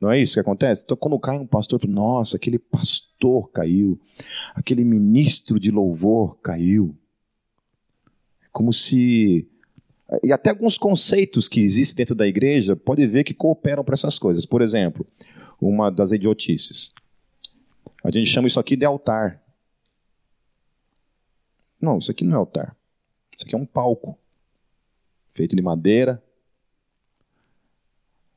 [0.00, 0.84] Não é isso que acontece?
[0.84, 4.00] Então, quando cai um pastor, nossa, aquele pastor caiu,
[4.54, 6.96] aquele ministro de louvor caiu.
[8.42, 9.46] É como se.
[10.22, 14.18] E até alguns conceitos que existem dentro da igreja, pode ver que cooperam para essas
[14.18, 14.46] coisas.
[14.46, 15.06] Por exemplo,
[15.60, 16.92] uma das idiotices.
[18.02, 19.42] A gente chama isso aqui de altar.
[21.80, 22.76] Não, isso aqui não é altar.
[23.34, 24.18] Isso aqui é um palco.
[25.32, 26.20] Feito de madeira,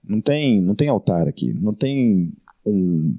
[0.03, 2.31] não tem, não tem altar aqui, não tem
[2.65, 3.17] um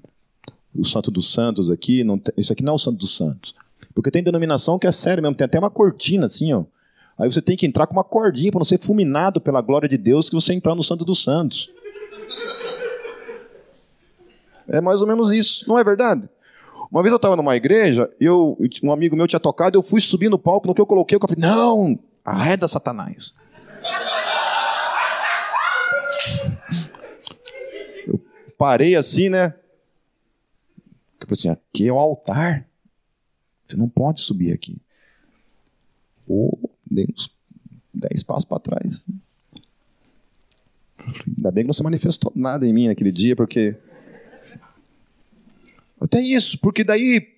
[0.74, 3.54] o Santo dos Santos aqui, tem, isso aqui não é o Santo dos Santos.
[3.94, 6.64] Porque tem denominação que é sério mesmo, tem até uma cortina assim, ó.
[7.18, 9.98] Aí você tem que entrar com uma cordinha para não ser fulminado pela glória de
[9.98, 11.70] Deus que você entrar no Santo dos Santos.
[14.68, 16.28] É mais ou menos isso, não é verdade?
[16.90, 20.28] Uma vez eu estava numa igreja, eu, um amigo meu tinha tocado, eu fui subir
[20.28, 23.34] no palco, no que eu coloquei, eu falei, não, arreda Satanás.
[28.06, 28.20] Eu
[28.58, 29.54] parei assim, né?
[31.20, 32.66] Eu falei assim, aqui é o altar.
[33.66, 34.76] Você não pode subir aqui.
[36.26, 36.61] Pô,
[36.92, 37.30] dei uns
[37.92, 39.06] dez passos para trás.
[41.26, 43.76] Ainda bem que não se manifestou nada em mim naquele dia, porque.
[46.00, 47.28] Até isso, porque daí,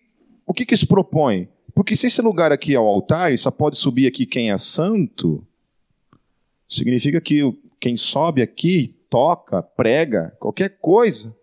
[0.46, 1.48] o que, que isso propõe?
[1.74, 4.56] Porque se esse lugar aqui é o altar, e só pode subir aqui quem é
[4.56, 5.46] santo,
[6.68, 7.42] significa que
[7.80, 11.36] quem sobe aqui, toca, prega, qualquer coisa,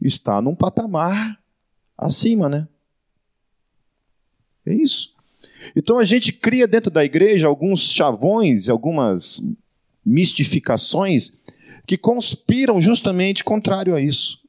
[0.00, 1.40] está num patamar
[1.96, 2.68] acima, né?
[4.64, 5.11] É isso.
[5.74, 9.40] Então a gente cria dentro da igreja alguns chavões, algumas
[10.04, 11.32] mistificações
[11.86, 14.40] que conspiram justamente contrário a isso.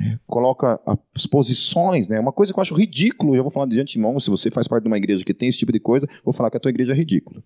[0.00, 0.80] É, coloca
[1.14, 2.18] as posições, né?
[2.18, 4.84] Uma coisa que eu acho ridículo, eu vou falar de antemão, se você faz parte
[4.84, 6.92] de uma igreja que tem esse tipo de coisa, vou falar que a tua igreja
[6.92, 7.42] é ridícula.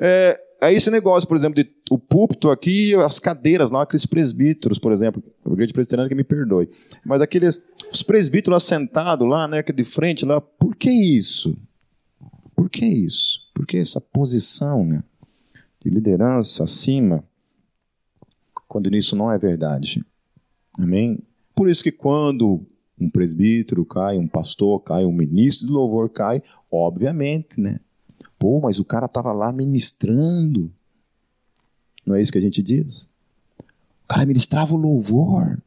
[0.00, 4.78] É, é esse negócio, por exemplo, de o púlpito aqui, as cadeiras lá, aqueles presbíteros,
[4.78, 6.68] por exemplo, a igreja presbiteriana que me perdoe,
[7.04, 7.62] mas aqueles
[7.92, 11.56] os presbíteros assentados lá, né, de frente lá, por que isso?
[12.54, 13.40] Por que isso?
[13.54, 15.02] Por que essa posição, né,
[15.80, 17.24] de liderança acima,
[18.68, 20.04] quando isso não é verdade?
[20.78, 21.18] Amém?
[21.54, 22.64] Por isso que quando
[22.98, 27.78] um presbítero cai, um pastor cai, um ministro de louvor cai, obviamente, né,
[28.42, 30.68] Pô, mas o cara estava lá ministrando.
[32.04, 33.04] Não é isso que a gente diz?
[34.02, 35.62] O cara ministrava o louvor.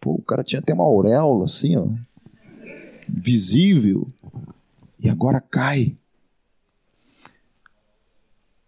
[0.00, 1.86] Pô, o cara tinha até uma auréola assim, ó,
[3.08, 4.08] visível.
[4.98, 5.96] E agora cai.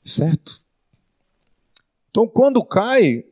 [0.05, 0.61] Certo?
[2.11, 3.25] Então, quando cai,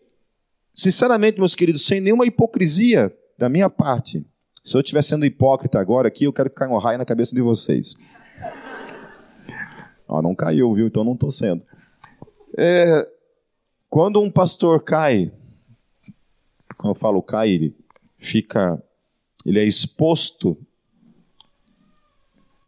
[0.75, 4.25] sinceramente, meus queridos, sem nenhuma hipocrisia da minha parte,
[4.63, 7.35] se eu estiver sendo hipócrita agora aqui, eu quero que caia um raio na cabeça
[7.35, 7.95] de vocês.
[10.07, 10.87] Ó, não caiu, viu?
[10.87, 11.63] Então não estou sendo.
[12.57, 13.11] É,
[13.89, 15.33] quando um pastor cai,
[16.77, 17.77] quando eu falo cai, ele
[18.27, 18.83] fica,
[19.45, 20.59] ele é exposto.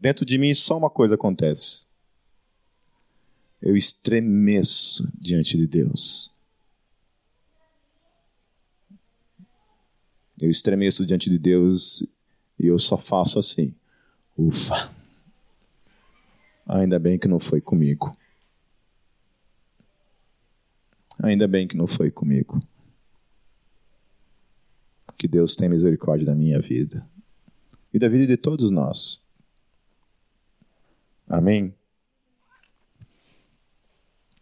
[0.01, 1.89] Dentro de mim só uma coisa acontece.
[3.61, 6.35] Eu estremeço diante de Deus.
[10.41, 12.03] Eu estremeço diante de Deus
[12.59, 13.75] e eu só faço assim.
[14.37, 14.95] Ufa.
[16.65, 18.17] Ainda bem que não foi comigo.
[21.21, 22.63] Ainda bem que não foi comigo.
[25.19, 27.05] Que Deus tenha misericórdia da minha vida
[27.93, 29.23] e da vida de todos nós.
[31.29, 31.75] Amém?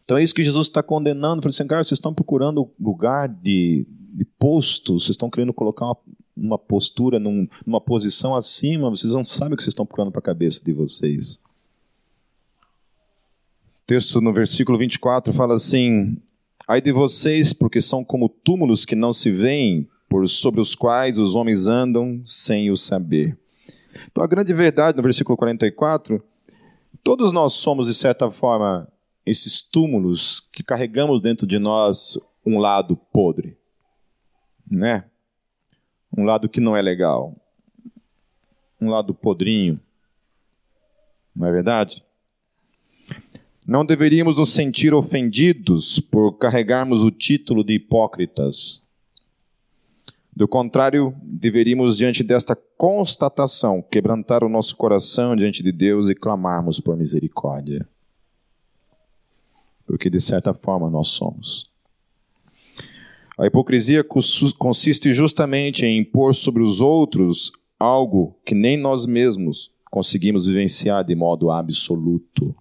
[0.04, 1.42] Então é isso que Jesus está condenando.
[1.42, 3.86] Falei assim, cara, vocês estão procurando lugar de
[4.16, 5.96] de posto, vocês estão querendo colocar uma,
[6.34, 10.20] uma postura num, numa posição acima, vocês não sabem o que vocês estão procurando para
[10.20, 11.42] a cabeça de vocês.
[13.82, 16.16] O texto no versículo 24 fala assim:
[16.66, 21.18] Ai de vocês, porque são como túmulos que não se veem, por sobre os quais
[21.18, 23.38] os homens andam sem o saber.
[24.10, 26.22] Então a grande verdade no versículo 44,
[27.02, 28.88] todos nós somos de certa forma
[29.24, 33.56] esses túmulos que carregamos dentro de nós um lado podre
[34.70, 35.04] né?
[36.16, 37.36] Um lado que não é legal.
[38.80, 39.80] Um lado podrinho.
[41.34, 42.02] Não é verdade?
[43.66, 48.85] Não deveríamos nos sentir ofendidos por carregarmos o título de hipócritas.
[50.36, 56.78] Do contrário, deveríamos, diante desta constatação, quebrantar o nosso coração diante de Deus e clamarmos
[56.78, 57.88] por misericórdia.
[59.86, 61.70] Porque, de certa forma, nós somos.
[63.38, 64.04] A hipocrisia
[64.58, 71.14] consiste justamente em impor sobre os outros algo que nem nós mesmos conseguimos vivenciar de
[71.14, 72.54] modo absoluto.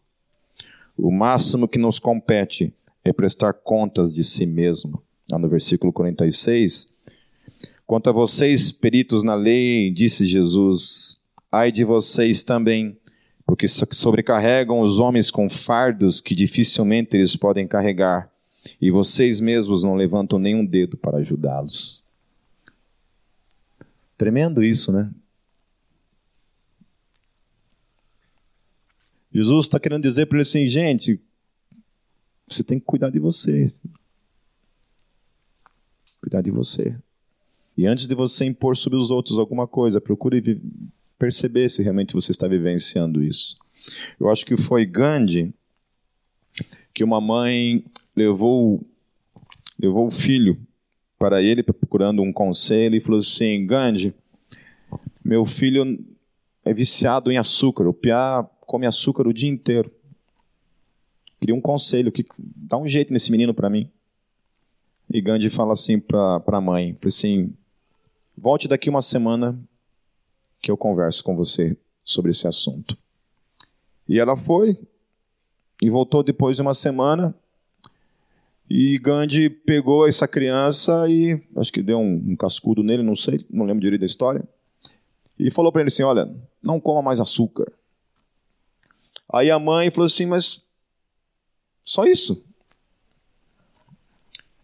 [0.98, 2.74] O máximo que nos compete
[3.04, 5.04] é prestar contas de si mesmo.
[5.30, 6.95] Lá no versículo 46.
[7.86, 11.22] Quanto a vocês, peritos na lei, disse Jesus,
[11.52, 12.98] ai de vocês também,
[13.46, 18.32] porque sobrecarregam os homens com fardos que dificilmente eles podem carregar,
[18.82, 22.04] e vocês mesmos não levantam nenhum dedo para ajudá-los.
[24.18, 25.12] Tremendo isso, né?
[29.32, 31.22] Jesus está querendo dizer para ele assim, gente,
[32.48, 33.72] você tem que cuidar de você.
[36.22, 36.98] Cuidar de você.
[37.78, 40.62] E antes de você impor sobre os outros alguma coisa, procure
[41.18, 43.58] perceber se realmente você está vivenciando isso.
[44.20, 45.54] Eu acho que foi Gandhi
[46.94, 47.84] que uma mãe
[48.16, 48.86] levou
[49.78, 50.58] levou o filho
[51.20, 54.14] para ele procurando um conselho e falou assim: Gandhi,
[55.24, 56.06] meu filho
[56.64, 57.88] é viciado em açúcar.
[57.88, 59.92] O Piá come açúcar o dia inteiro.
[61.40, 63.90] Queria um conselho, que dá um jeito nesse menino para mim.
[65.12, 67.54] E Gandhi fala assim para a mãe, assim,
[68.38, 69.58] volte daqui uma semana
[70.62, 72.98] que eu converso com você sobre esse assunto.
[74.08, 74.78] E ela foi
[75.82, 77.36] e voltou depois de uma semana.
[78.70, 83.46] E Gandhi pegou essa criança e acho que deu um, um cascudo nele, não sei,
[83.50, 84.44] não lembro direito da história.
[85.38, 86.34] E falou para ele assim: Olha,
[86.64, 87.72] não coma mais açúcar.
[89.32, 90.64] Aí a mãe falou assim: Mas
[91.84, 92.44] só isso?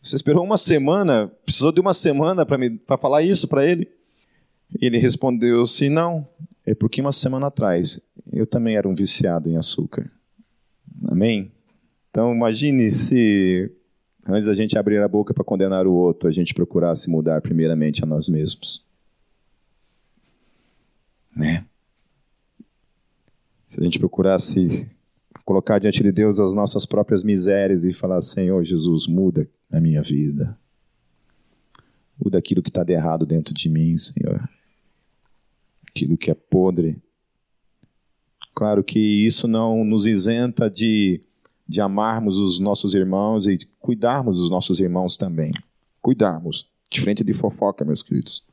[0.01, 3.87] Você esperou uma semana, precisou de uma semana para falar isso para ele?
[4.79, 6.27] Ele respondeu assim: Não,
[6.65, 10.11] é porque uma semana atrás eu também era um viciado em açúcar.
[11.07, 11.51] Amém?
[12.09, 13.71] Então imagine se
[14.27, 18.03] antes da gente abrir a boca para condenar o outro, a gente procurasse mudar primeiramente
[18.03, 18.83] a nós mesmos.
[21.35, 21.65] Né?
[23.67, 24.89] Se a gente procurasse
[25.43, 30.01] colocar diante de Deus as nossas próprias misérias e falar: Senhor Jesus, muda a minha
[30.01, 30.57] vida.
[32.23, 34.47] Muda aquilo que está de errado dentro de mim, Senhor.
[35.87, 37.01] Aquilo que é podre.
[38.53, 41.21] Claro que isso não nos isenta de,
[41.67, 45.51] de amarmos os nossos irmãos e cuidarmos dos nossos irmãos também.
[46.01, 46.69] Cuidarmos.
[46.91, 48.45] Diferente de fofoca, meus queridos.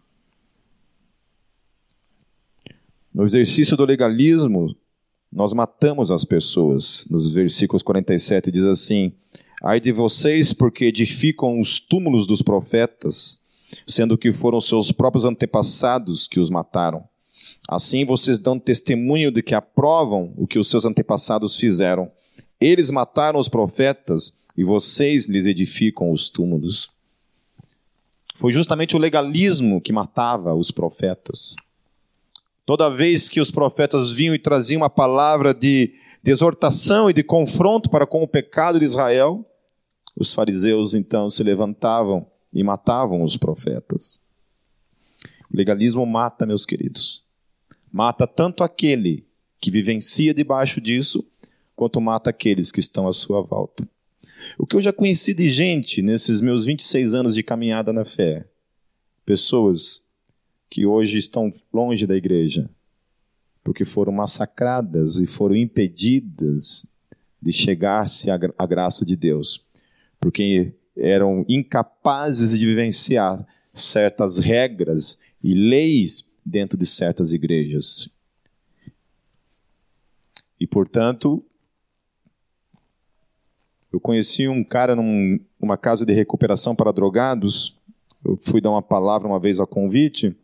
[3.13, 4.75] No exercício do legalismo,
[5.33, 7.07] nós matamos as pessoas.
[7.11, 9.13] Nos versículos 47 diz assim:
[9.63, 13.43] Ai de vocês, porque edificam os túmulos dos profetas,
[13.87, 17.05] sendo que foram seus próprios antepassados que os mataram.
[17.69, 22.11] Assim vocês dão testemunho de que aprovam o que os seus antepassados fizeram.
[22.61, 26.89] Eles mataram os profetas e vocês lhes edificam os túmulos.
[28.35, 31.57] Foi justamente o legalismo que matava os profetas.
[32.69, 37.23] Toda vez que os profetas vinham e traziam uma palavra de, de exortação e de
[37.23, 39.43] confronto para com o pecado de Israel,
[40.15, 44.21] os fariseus então se levantavam e matavam os profetas.
[45.51, 47.27] O legalismo mata, meus queridos.
[47.91, 49.25] Mata tanto aquele
[49.59, 51.25] que vivencia debaixo disso,
[51.75, 53.89] quanto mata aqueles que estão à sua volta.
[54.59, 58.45] O que eu já conheci de gente nesses meus 26 anos de caminhada na fé,
[59.25, 60.07] pessoas
[60.71, 62.71] que hoje estão longe da igreja,
[63.63, 66.87] porque foram massacradas e foram impedidas
[67.41, 69.67] de chegar-se à graça de Deus,
[70.21, 78.11] porque eram incapazes de vivenciar certas regras e leis dentro de certas igrejas.
[80.59, 81.45] E, portanto,
[83.93, 87.79] eu conheci um cara num, numa casa de recuperação para drogados.
[88.25, 90.37] Eu fui dar uma palavra uma vez a convite.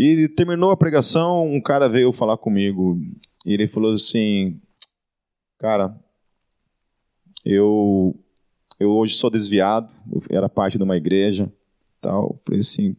[0.00, 3.00] E terminou a pregação, um cara veio falar comigo
[3.44, 4.60] e ele falou assim:
[5.58, 5.92] Cara,
[7.44, 8.14] eu,
[8.78, 11.52] eu hoje sou desviado, eu era parte de uma igreja,
[12.00, 12.26] tal.
[12.26, 12.96] Eu falei assim: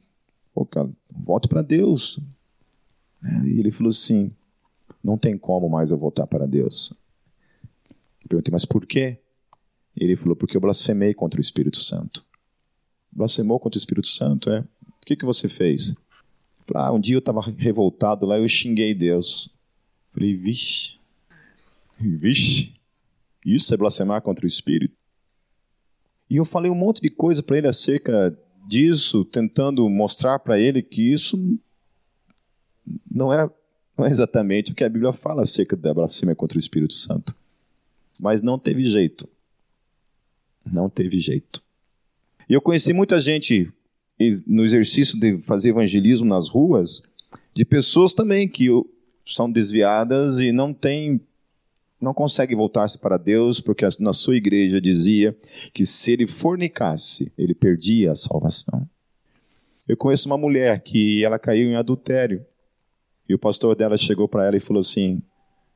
[0.54, 2.20] Pô, cara, volte para Deus.
[3.46, 4.36] E ele falou assim:
[5.02, 6.94] Não tem como mais eu voltar para Deus.
[8.24, 9.20] Eu perguntei: Mas por quê?
[9.96, 12.26] Ele falou: Porque eu blasfemei contra o Espírito Santo.
[13.10, 14.60] Blasfemou contra o Espírito Santo, é?
[15.02, 15.96] O que, que você fez?
[16.76, 19.54] Ah, um dia eu estava revoltado lá, eu xinguei Deus.
[20.14, 20.96] Falei, vixe,
[22.00, 22.76] vixe,
[23.46, 24.96] isso é blasfemar contra o Espírito.
[26.30, 30.82] E eu falei um monte de coisa para ele acerca disso, tentando mostrar para ele
[30.82, 31.38] que isso
[33.10, 33.50] não é,
[33.98, 37.36] não é exatamente o que a Bíblia fala acerca da blasfêmia contra o Espírito Santo.
[38.20, 39.28] Mas não teve jeito.
[40.66, 41.64] Não teve jeito.
[42.48, 43.72] E eu conheci muita gente
[44.48, 47.02] no exercício de fazer evangelismo nas ruas,
[47.54, 48.68] de pessoas também que
[49.26, 51.22] são desviadas e não têm
[52.02, 55.38] não consegue voltar-se para Deus porque na sua igreja dizia
[55.74, 58.88] que se ele fornicasse, ele perdia a salvação.
[59.86, 62.46] Eu conheço uma mulher que ela caiu em adultério
[63.28, 65.22] e o pastor dela chegou para ela e falou assim: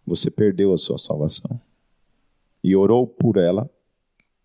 [0.06, 1.60] Você perdeu a sua salvação.
[2.64, 3.70] E orou por ela,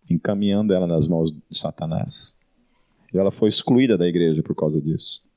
[0.09, 2.38] encaminhando ela nas mãos de Satanás.
[3.13, 5.27] E ela foi excluída da igreja por causa disso.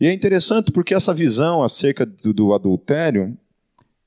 [0.00, 3.36] E é interessante porque essa visão acerca do, do adultério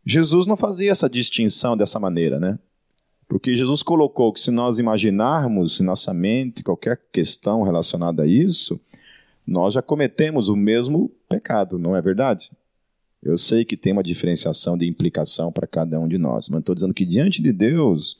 [0.05, 2.57] Jesus não fazia essa distinção dessa maneira, né?
[3.27, 8.79] Porque Jesus colocou que se nós imaginarmos em nossa mente qualquer questão relacionada a isso,
[9.45, 12.51] nós já cometemos o mesmo pecado, não é verdade?
[13.21, 16.75] Eu sei que tem uma diferenciação de implicação para cada um de nós, mas estou
[16.75, 18.19] dizendo que diante de Deus,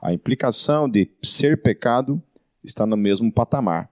[0.00, 2.22] a implicação de ser pecado
[2.62, 3.89] está no mesmo patamar.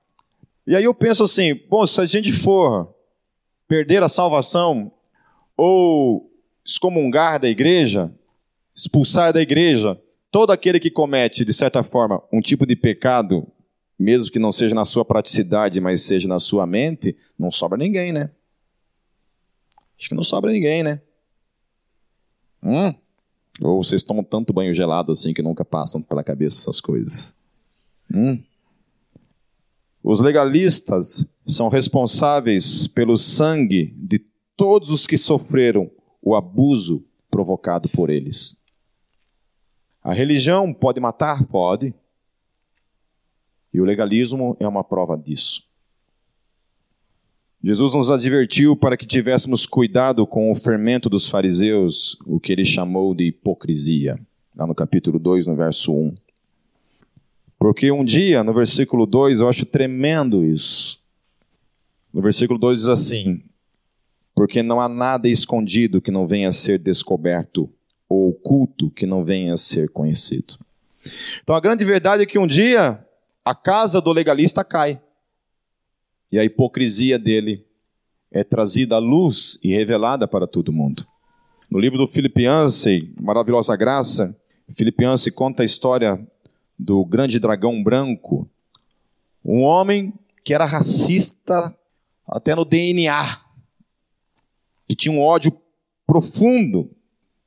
[0.68, 2.94] E aí eu penso assim: bom, se a gente for
[3.66, 4.92] perder a salvação
[5.56, 6.30] ou
[6.62, 8.12] excomungar da igreja,
[8.76, 9.98] expulsar da igreja
[10.30, 13.50] todo aquele que comete, de certa forma, um tipo de pecado,
[13.98, 18.12] mesmo que não seja na sua praticidade, mas seja na sua mente, não sobra ninguém,
[18.12, 18.30] né?
[19.98, 21.00] Acho que não sobra ninguém, né?
[22.62, 22.94] Hum?
[23.62, 27.34] Ou vocês tomam tanto banho gelado assim que nunca passam pela cabeça essas coisas?
[28.12, 28.42] Hum?
[30.10, 34.18] Os legalistas são responsáveis pelo sangue de
[34.56, 35.90] todos os que sofreram
[36.22, 38.58] o abuso provocado por eles.
[40.02, 41.44] A religião pode matar?
[41.44, 41.92] Pode.
[43.70, 45.68] E o legalismo é uma prova disso.
[47.62, 52.64] Jesus nos advertiu para que tivéssemos cuidado com o fermento dos fariseus, o que ele
[52.64, 54.18] chamou de hipocrisia,
[54.56, 56.14] lá no capítulo 2, no verso 1.
[57.58, 61.02] Porque um dia, no versículo 2, eu acho tremendo isso.
[62.12, 63.42] No versículo 2 diz assim:
[64.38, 67.68] porque não há nada escondido que não venha a ser descoberto,
[68.08, 70.54] ou oculto que não venha a ser conhecido.
[71.42, 73.04] Então a grande verdade é que um dia
[73.44, 75.02] a casa do legalista cai,
[76.30, 77.66] e a hipocrisia dele
[78.30, 81.04] é trazida à luz e revelada para todo mundo.
[81.68, 84.38] No livro do Filipianse, Maravilhosa Graça,
[84.72, 86.24] Filipianse conta a história
[86.78, 88.48] do grande dragão branco,
[89.44, 90.12] um homem
[90.44, 91.76] que era racista
[92.26, 93.48] até no DNA
[94.88, 95.52] que tinha um ódio
[96.06, 96.90] profundo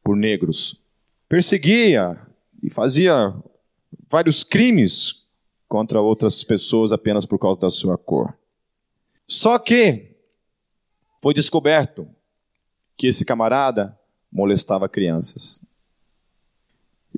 [0.03, 0.79] por negros.
[1.27, 2.21] Perseguia
[2.61, 3.33] e fazia
[4.07, 5.25] vários crimes
[5.67, 8.37] contra outras pessoas apenas por causa da sua cor.
[9.27, 10.15] Só que
[11.19, 12.07] foi descoberto
[12.95, 13.97] que esse camarada
[14.31, 15.65] molestava crianças.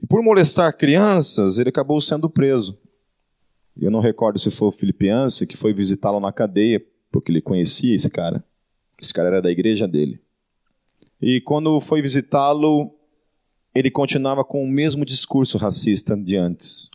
[0.02, 2.80] E por molestar crianças, ele acabou sendo preso.
[3.80, 7.94] Eu não recordo se foi o Filipianse que foi visitá-lo na cadeia, porque ele conhecia
[7.94, 8.44] esse cara.
[9.00, 10.20] Esse cara era da igreja dele.
[11.22, 12.94] E quando foi visitá-lo,
[13.74, 16.90] ele continuava com o mesmo discurso racista de antes.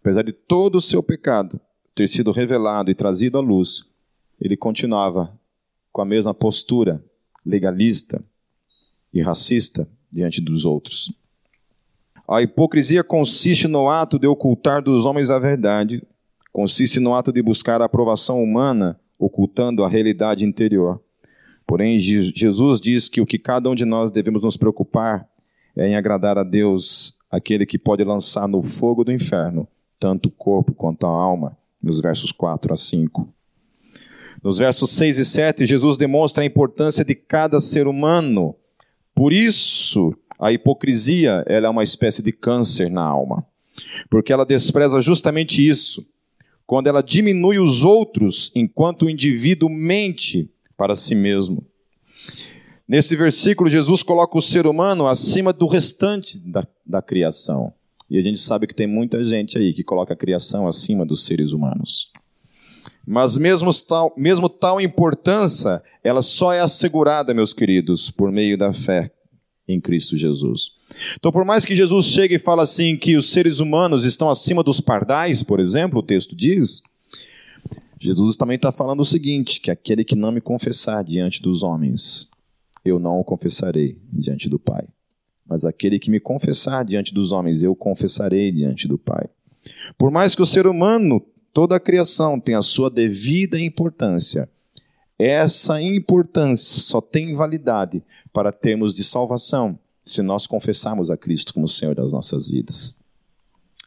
[0.00, 1.60] Apesar de todo o seu pecado
[1.94, 3.84] ter sido revelado e trazido à luz,
[4.40, 5.38] ele continuava
[5.92, 7.04] com a mesma postura
[7.44, 8.22] legalista
[9.12, 11.12] e racista diante dos outros.
[12.32, 16.02] A hipocrisia consiste no ato de ocultar dos homens a verdade,
[16.52, 21.00] consiste no ato de buscar a aprovação humana, ocultando a realidade interior.
[21.66, 25.28] Porém, Jesus diz que o que cada um de nós devemos nos preocupar
[25.76, 29.68] é em agradar a Deus, aquele que pode lançar no fogo do inferno
[30.02, 33.32] tanto o corpo quanto a alma, nos versos 4 a 5.
[34.42, 38.56] Nos versos 6 e 7, Jesus demonstra a importância de cada ser humano.
[39.14, 40.12] Por isso,
[40.42, 43.46] a hipocrisia ela é uma espécie de câncer na alma,
[44.10, 46.04] porque ela despreza justamente isso.
[46.66, 51.64] Quando ela diminui os outros enquanto o indivíduo mente para si mesmo.
[52.88, 57.72] Nesse versículo, Jesus coloca o ser humano acima do restante da, da criação.
[58.10, 61.24] E a gente sabe que tem muita gente aí que coloca a criação acima dos
[61.24, 62.10] seres humanos.
[63.06, 68.72] Mas mesmo tal, mesmo tal importância, ela só é assegurada, meus queridos, por meio da
[68.72, 69.12] fé
[69.66, 70.72] em Cristo Jesus.
[71.16, 74.62] Então, por mais que Jesus chegue e fale assim que os seres humanos estão acima
[74.62, 76.82] dos pardais, por exemplo, o texto diz,
[77.98, 82.28] Jesus também está falando o seguinte: que aquele que não me confessar diante dos homens,
[82.84, 84.84] eu não o confessarei diante do Pai.
[85.46, 89.28] Mas aquele que me confessar diante dos homens, eu confessarei diante do Pai.
[89.96, 94.48] Por mais que o ser humano, toda a criação, tenha a sua devida importância,
[95.22, 98.02] essa importância só tem validade
[98.32, 102.96] para termos de salvação se nós confessarmos a Cristo como Senhor das nossas vidas.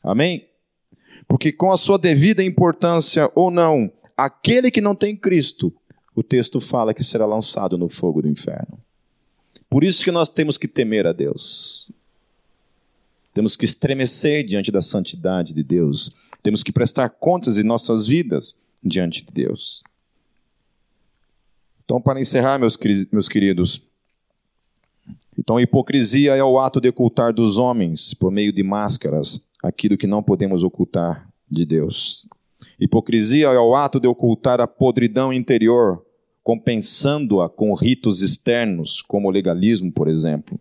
[0.04, 0.48] Amém?
[1.28, 5.74] Porque com a sua devida importância ou não, aquele que não tem Cristo,
[6.16, 8.80] o texto fala que será lançado no fogo do inferno.
[9.70, 11.92] Por isso que nós temos que temer a Deus.
[13.34, 16.16] Temos que estremecer diante da santidade de Deus.
[16.42, 19.84] Temos que prestar contas de nossas vidas diante de Deus.
[21.86, 22.78] Então, para encerrar, meus,
[23.12, 23.88] meus queridos,
[25.38, 30.08] então hipocrisia é o ato de ocultar dos homens, por meio de máscaras, aquilo que
[30.08, 32.28] não podemos ocultar de Deus.
[32.80, 36.04] Hipocrisia é o ato de ocultar a podridão interior,
[36.44, 40.60] compensando-a com ritos externos, como o legalismo, por exemplo.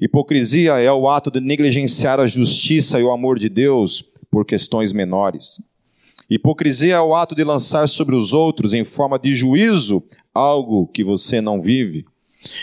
[0.00, 4.92] Hipocrisia é o ato de negligenciar a justiça e o amor de Deus por questões
[4.92, 5.62] menores.
[6.34, 10.02] Hipocrisia é o ato de lançar sobre os outros, em forma de juízo,
[10.34, 12.04] algo que você não vive.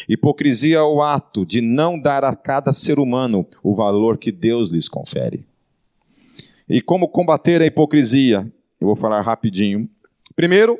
[0.10, 4.72] Hipocrisia é o ato de não dar a cada ser humano o valor que Deus
[4.72, 5.46] lhes confere.
[6.68, 8.52] E como combater a hipocrisia?
[8.80, 9.90] Eu vou falar rapidinho.
[10.36, 10.78] Primeiro,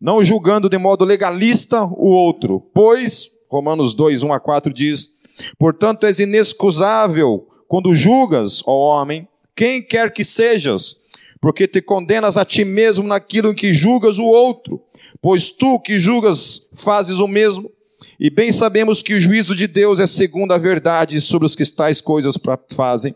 [0.00, 5.12] não julgando de modo legalista o outro, pois, Romanos 2, 1 a 4 diz:
[5.58, 9.26] Portanto, és inexcusável quando julgas, ó homem,
[9.56, 11.00] quem quer que sejas,
[11.40, 14.80] porque te condenas a ti mesmo naquilo em que julgas o outro,
[15.22, 17.70] pois tu que julgas fazes o mesmo.
[18.18, 21.64] E bem sabemos que o juízo de Deus é segundo a verdade sobre os que
[21.64, 22.36] tais coisas
[22.70, 23.14] fazem.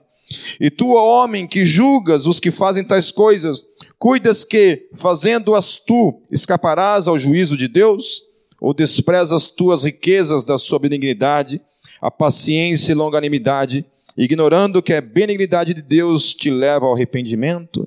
[0.59, 3.67] E tu, homem, que julgas os que fazem tais coisas,
[3.99, 8.25] cuidas que, fazendo-as tu, escaparás ao juízo de Deus?
[8.61, 11.61] Ou desprezas tuas riquezas da sua benignidade,
[12.01, 13.85] a paciência e longanimidade,
[14.17, 17.87] ignorando que a benignidade de Deus te leva ao arrependimento?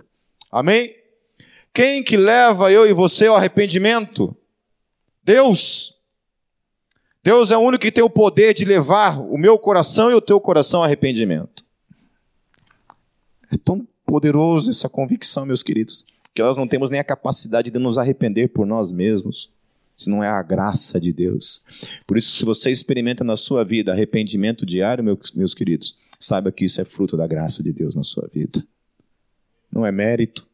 [0.52, 0.96] Amém?
[1.74, 4.36] Quem que leva eu e você ao arrependimento?
[5.24, 5.96] Deus.
[7.24, 10.22] Deus é o único que tem o poder de levar o meu coração e o
[10.22, 11.66] teu coração ao arrependimento.
[13.52, 17.78] É tão poderoso essa convicção, meus queridos, que nós não temos nem a capacidade de
[17.78, 19.50] nos arrepender por nós mesmos,
[19.96, 21.62] se não é a graça de Deus.
[22.06, 25.04] Por isso, se você experimenta na sua vida arrependimento diário,
[25.36, 28.66] meus queridos, saiba que isso é fruto da graça de Deus na sua vida.
[29.72, 30.48] Não é mérito.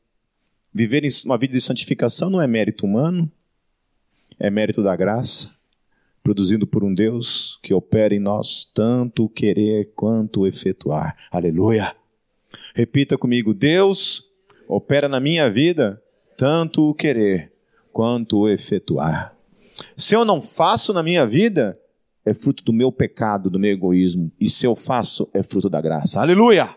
[0.73, 3.31] Viver uma vida de santificação não é mérito humano,
[4.39, 5.53] é mérito da graça
[6.23, 11.15] produzido por um Deus que opera em nós tanto querer quanto efetuar.
[11.29, 11.93] Aleluia!
[12.73, 14.23] Repita comigo: Deus
[14.67, 16.01] opera na minha vida
[16.37, 17.51] tanto o querer
[17.91, 19.35] quanto o efetuar.
[19.97, 21.77] Se eu não faço na minha vida,
[22.25, 24.31] é fruto do meu pecado, do meu egoísmo.
[24.39, 26.21] E se eu faço, é fruto da graça.
[26.21, 26.75] Aleluia!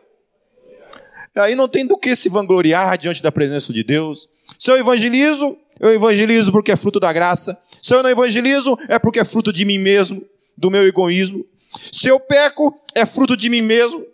[1.37, 4.29] Aí não tem do que se vangloriar diante da presença de Deus.
[4.59, 7.59] Se eu evangelizo, eu evangelizo porque é fruto da graça.
[7.83, 10.23] Se eu não evangelizo, é porque é fruto de mim mesmo,
[10.57, 11.45] do meu egoísmo.
[11.93, 14.05] Se eu peco, é fruto de mim mesmo,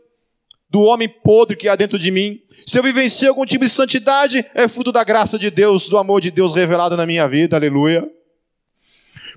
[0.68, 2.40] do homem podre que há dentro de mim.
[2.66, 6.20] Se eu vivencio algum tipo de santidade, é fruto da graça de Deus, do amor
[6.20, 7.56] de Deus revelado na minha vida.
[7.56, 8.08] Aleluia.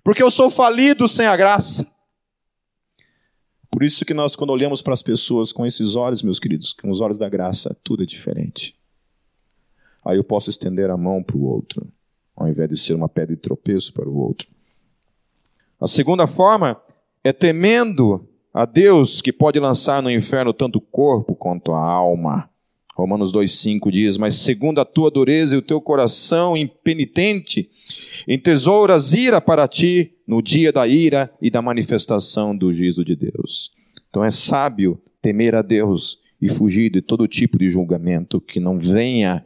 [0.04, 1.86] Porque eu sou falido sem a graça.
[3.76, 6.90] Por isso que nós, quando olhamos para as pessoas com esses olhos, meus queridos, com
[6.90, 8.74] os olhos da graça, tudo é diferente.
[10.06, 11.86] Aí eu posso estender a mão para o outro
[12.34, 14.48] ao invés de ser uma pedra de tropeço para o outro.
[15.78, 16.82] A segunda forma
[17.22, 22.50] é temendo a Deus que pode lançar no inferno tanto o corpo quanto a alma.
[22.96, 27.70] Romanos 2,5 diz: Mas segundo a tua dureza e o teu coração impenitente,
[28.26, 33.72] entesouras ira para ti no dia da ira e da manifestação do juízo de Deus.
[34.10, 38.80] Então é sábio temer a Deus e fugir de todo tipo de julgamento que não
[38.80, 39.46] venha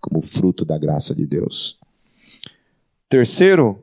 [0.00, 1.78] como fruto da graça de Deus.
[3.08, 3.82] Terceiro,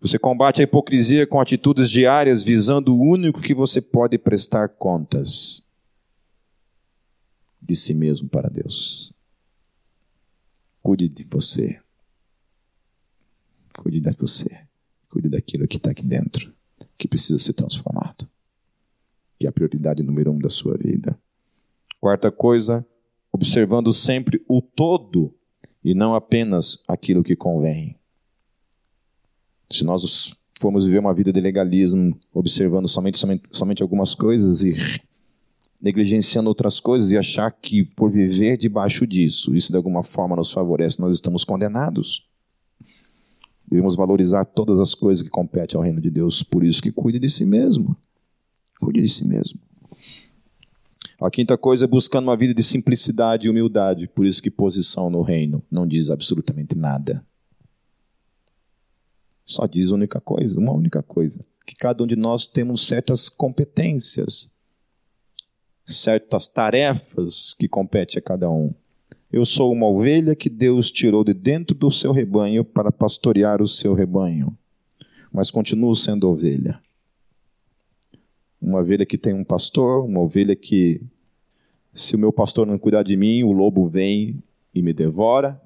[0.00, 5.64] você combate a hipocrisia com atitudes diárias visando o único que você pode prestar contas
[7.62, 9.14] de si mesmo para Deus.
[10.82, 11.80] Cuide de você.
[13.78, 14.66] Cuide de você.
[15.08, 16.52] Cuide daquilo que está aqui dentro,
[16.98, 18.28] que precisa ser transformado.
[19.38, 21.18] Que é a prioridade número um da sua vida.
[22.00, 22.84] Quarta coisa,
[23.30, 25.32] observando sempre o todo
[25.84, 27.96] e não apenas aquilo que convém.
[29.70, 34.74] Se nós formos viver uma vida de legalismo, observando somente, somente, somente algumas coisas e
[35.82, 40.52] negligenciando outras coisas e achar que por viver debaixo disso, isso de alguma forma nos
[40.52, 42.24] favorece, nós estamos condenados.
[43.66, 47.18] Devemos valorizar todas as coisas que competem ao reino de Deus, por isso que cuide
[47.18, 47.96] de si mesmo.
[48.78, 49.58] Cuide de si mesmo.
[51.20, 55.10] A quinta coisa é buscando uma vida de simplicidade e humildade, por isso que posição
[55.10, 57.24] no reino não diz absolutamente nada.
[59.44, 64.52] Só diz única coisa, uma única coisa: que cada um de nós temos certas competências,
[65.84, 68.72] certas tarefas que competem a cada um.
[69.32, 73.68] Eu sou uma ovelha que Deus tirou de dentro do seu rebanho para pastorear o
[73.68, 74.56] seu rebanho,
[75.32, 76.78] mas continuo sendo ovelha.
[78.60, 81.02] uma ovelha que tem um pastor, uma ovelha que,
[81.92, 84.42] se o meu pastor não cuidar de mim, o lobo vem
[84.74, 85.60] e me devora.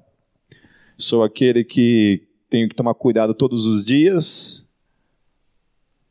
[0.97, 4.67] Sou aquele que tenho que tomar cuidado todos os dias,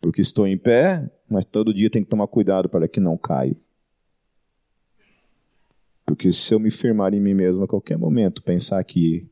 [0.01, 3.57] porque estou em pé, mas todo dia tenho que tomar cuidado para que não caia.
[6.07, 9.27] Porque se eu me firmar em mim mesmo a qualquer momento, pensar que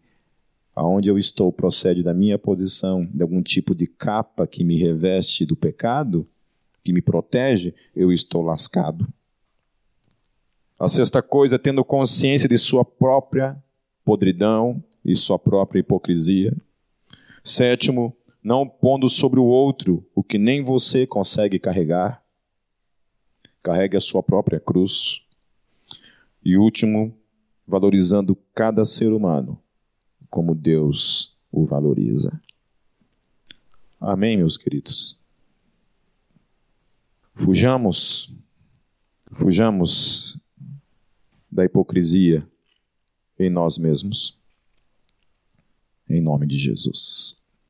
[0.75, 5.47] aonde eu estou procede da minha posição, de algum tipo de capa que me reveste
[5.47, 6.27] do pecado,
[6.83, 9.07] que me protege, eu estou lascado.
[10.79, 13.57] A sexta coisa, tendo consciência de sua própria
[14.05, 16.55] podridão e sua própria hipocrisia.
[17.43, 22.23] Sétimo, não pondo sobre o outro o que nem você consegue carregar.
[23.63, 25.24] Carregue a sua própria cruz.
[26.45, 27.17] E último,
[27.67, 29.59] valorizando cada ser humano
[30.29, 32.41] como Deus o valoriza.
[34.01, 35.25] Amém, meus queridos.
[37.35, 38.35] Fujamos,
[39.33, 40.45] fujamos
[41.51, 42.47] da hipocrisia
[43.39, 44.37] em nós mesmos.
[46.09, 47.44] Em nome de Jesus.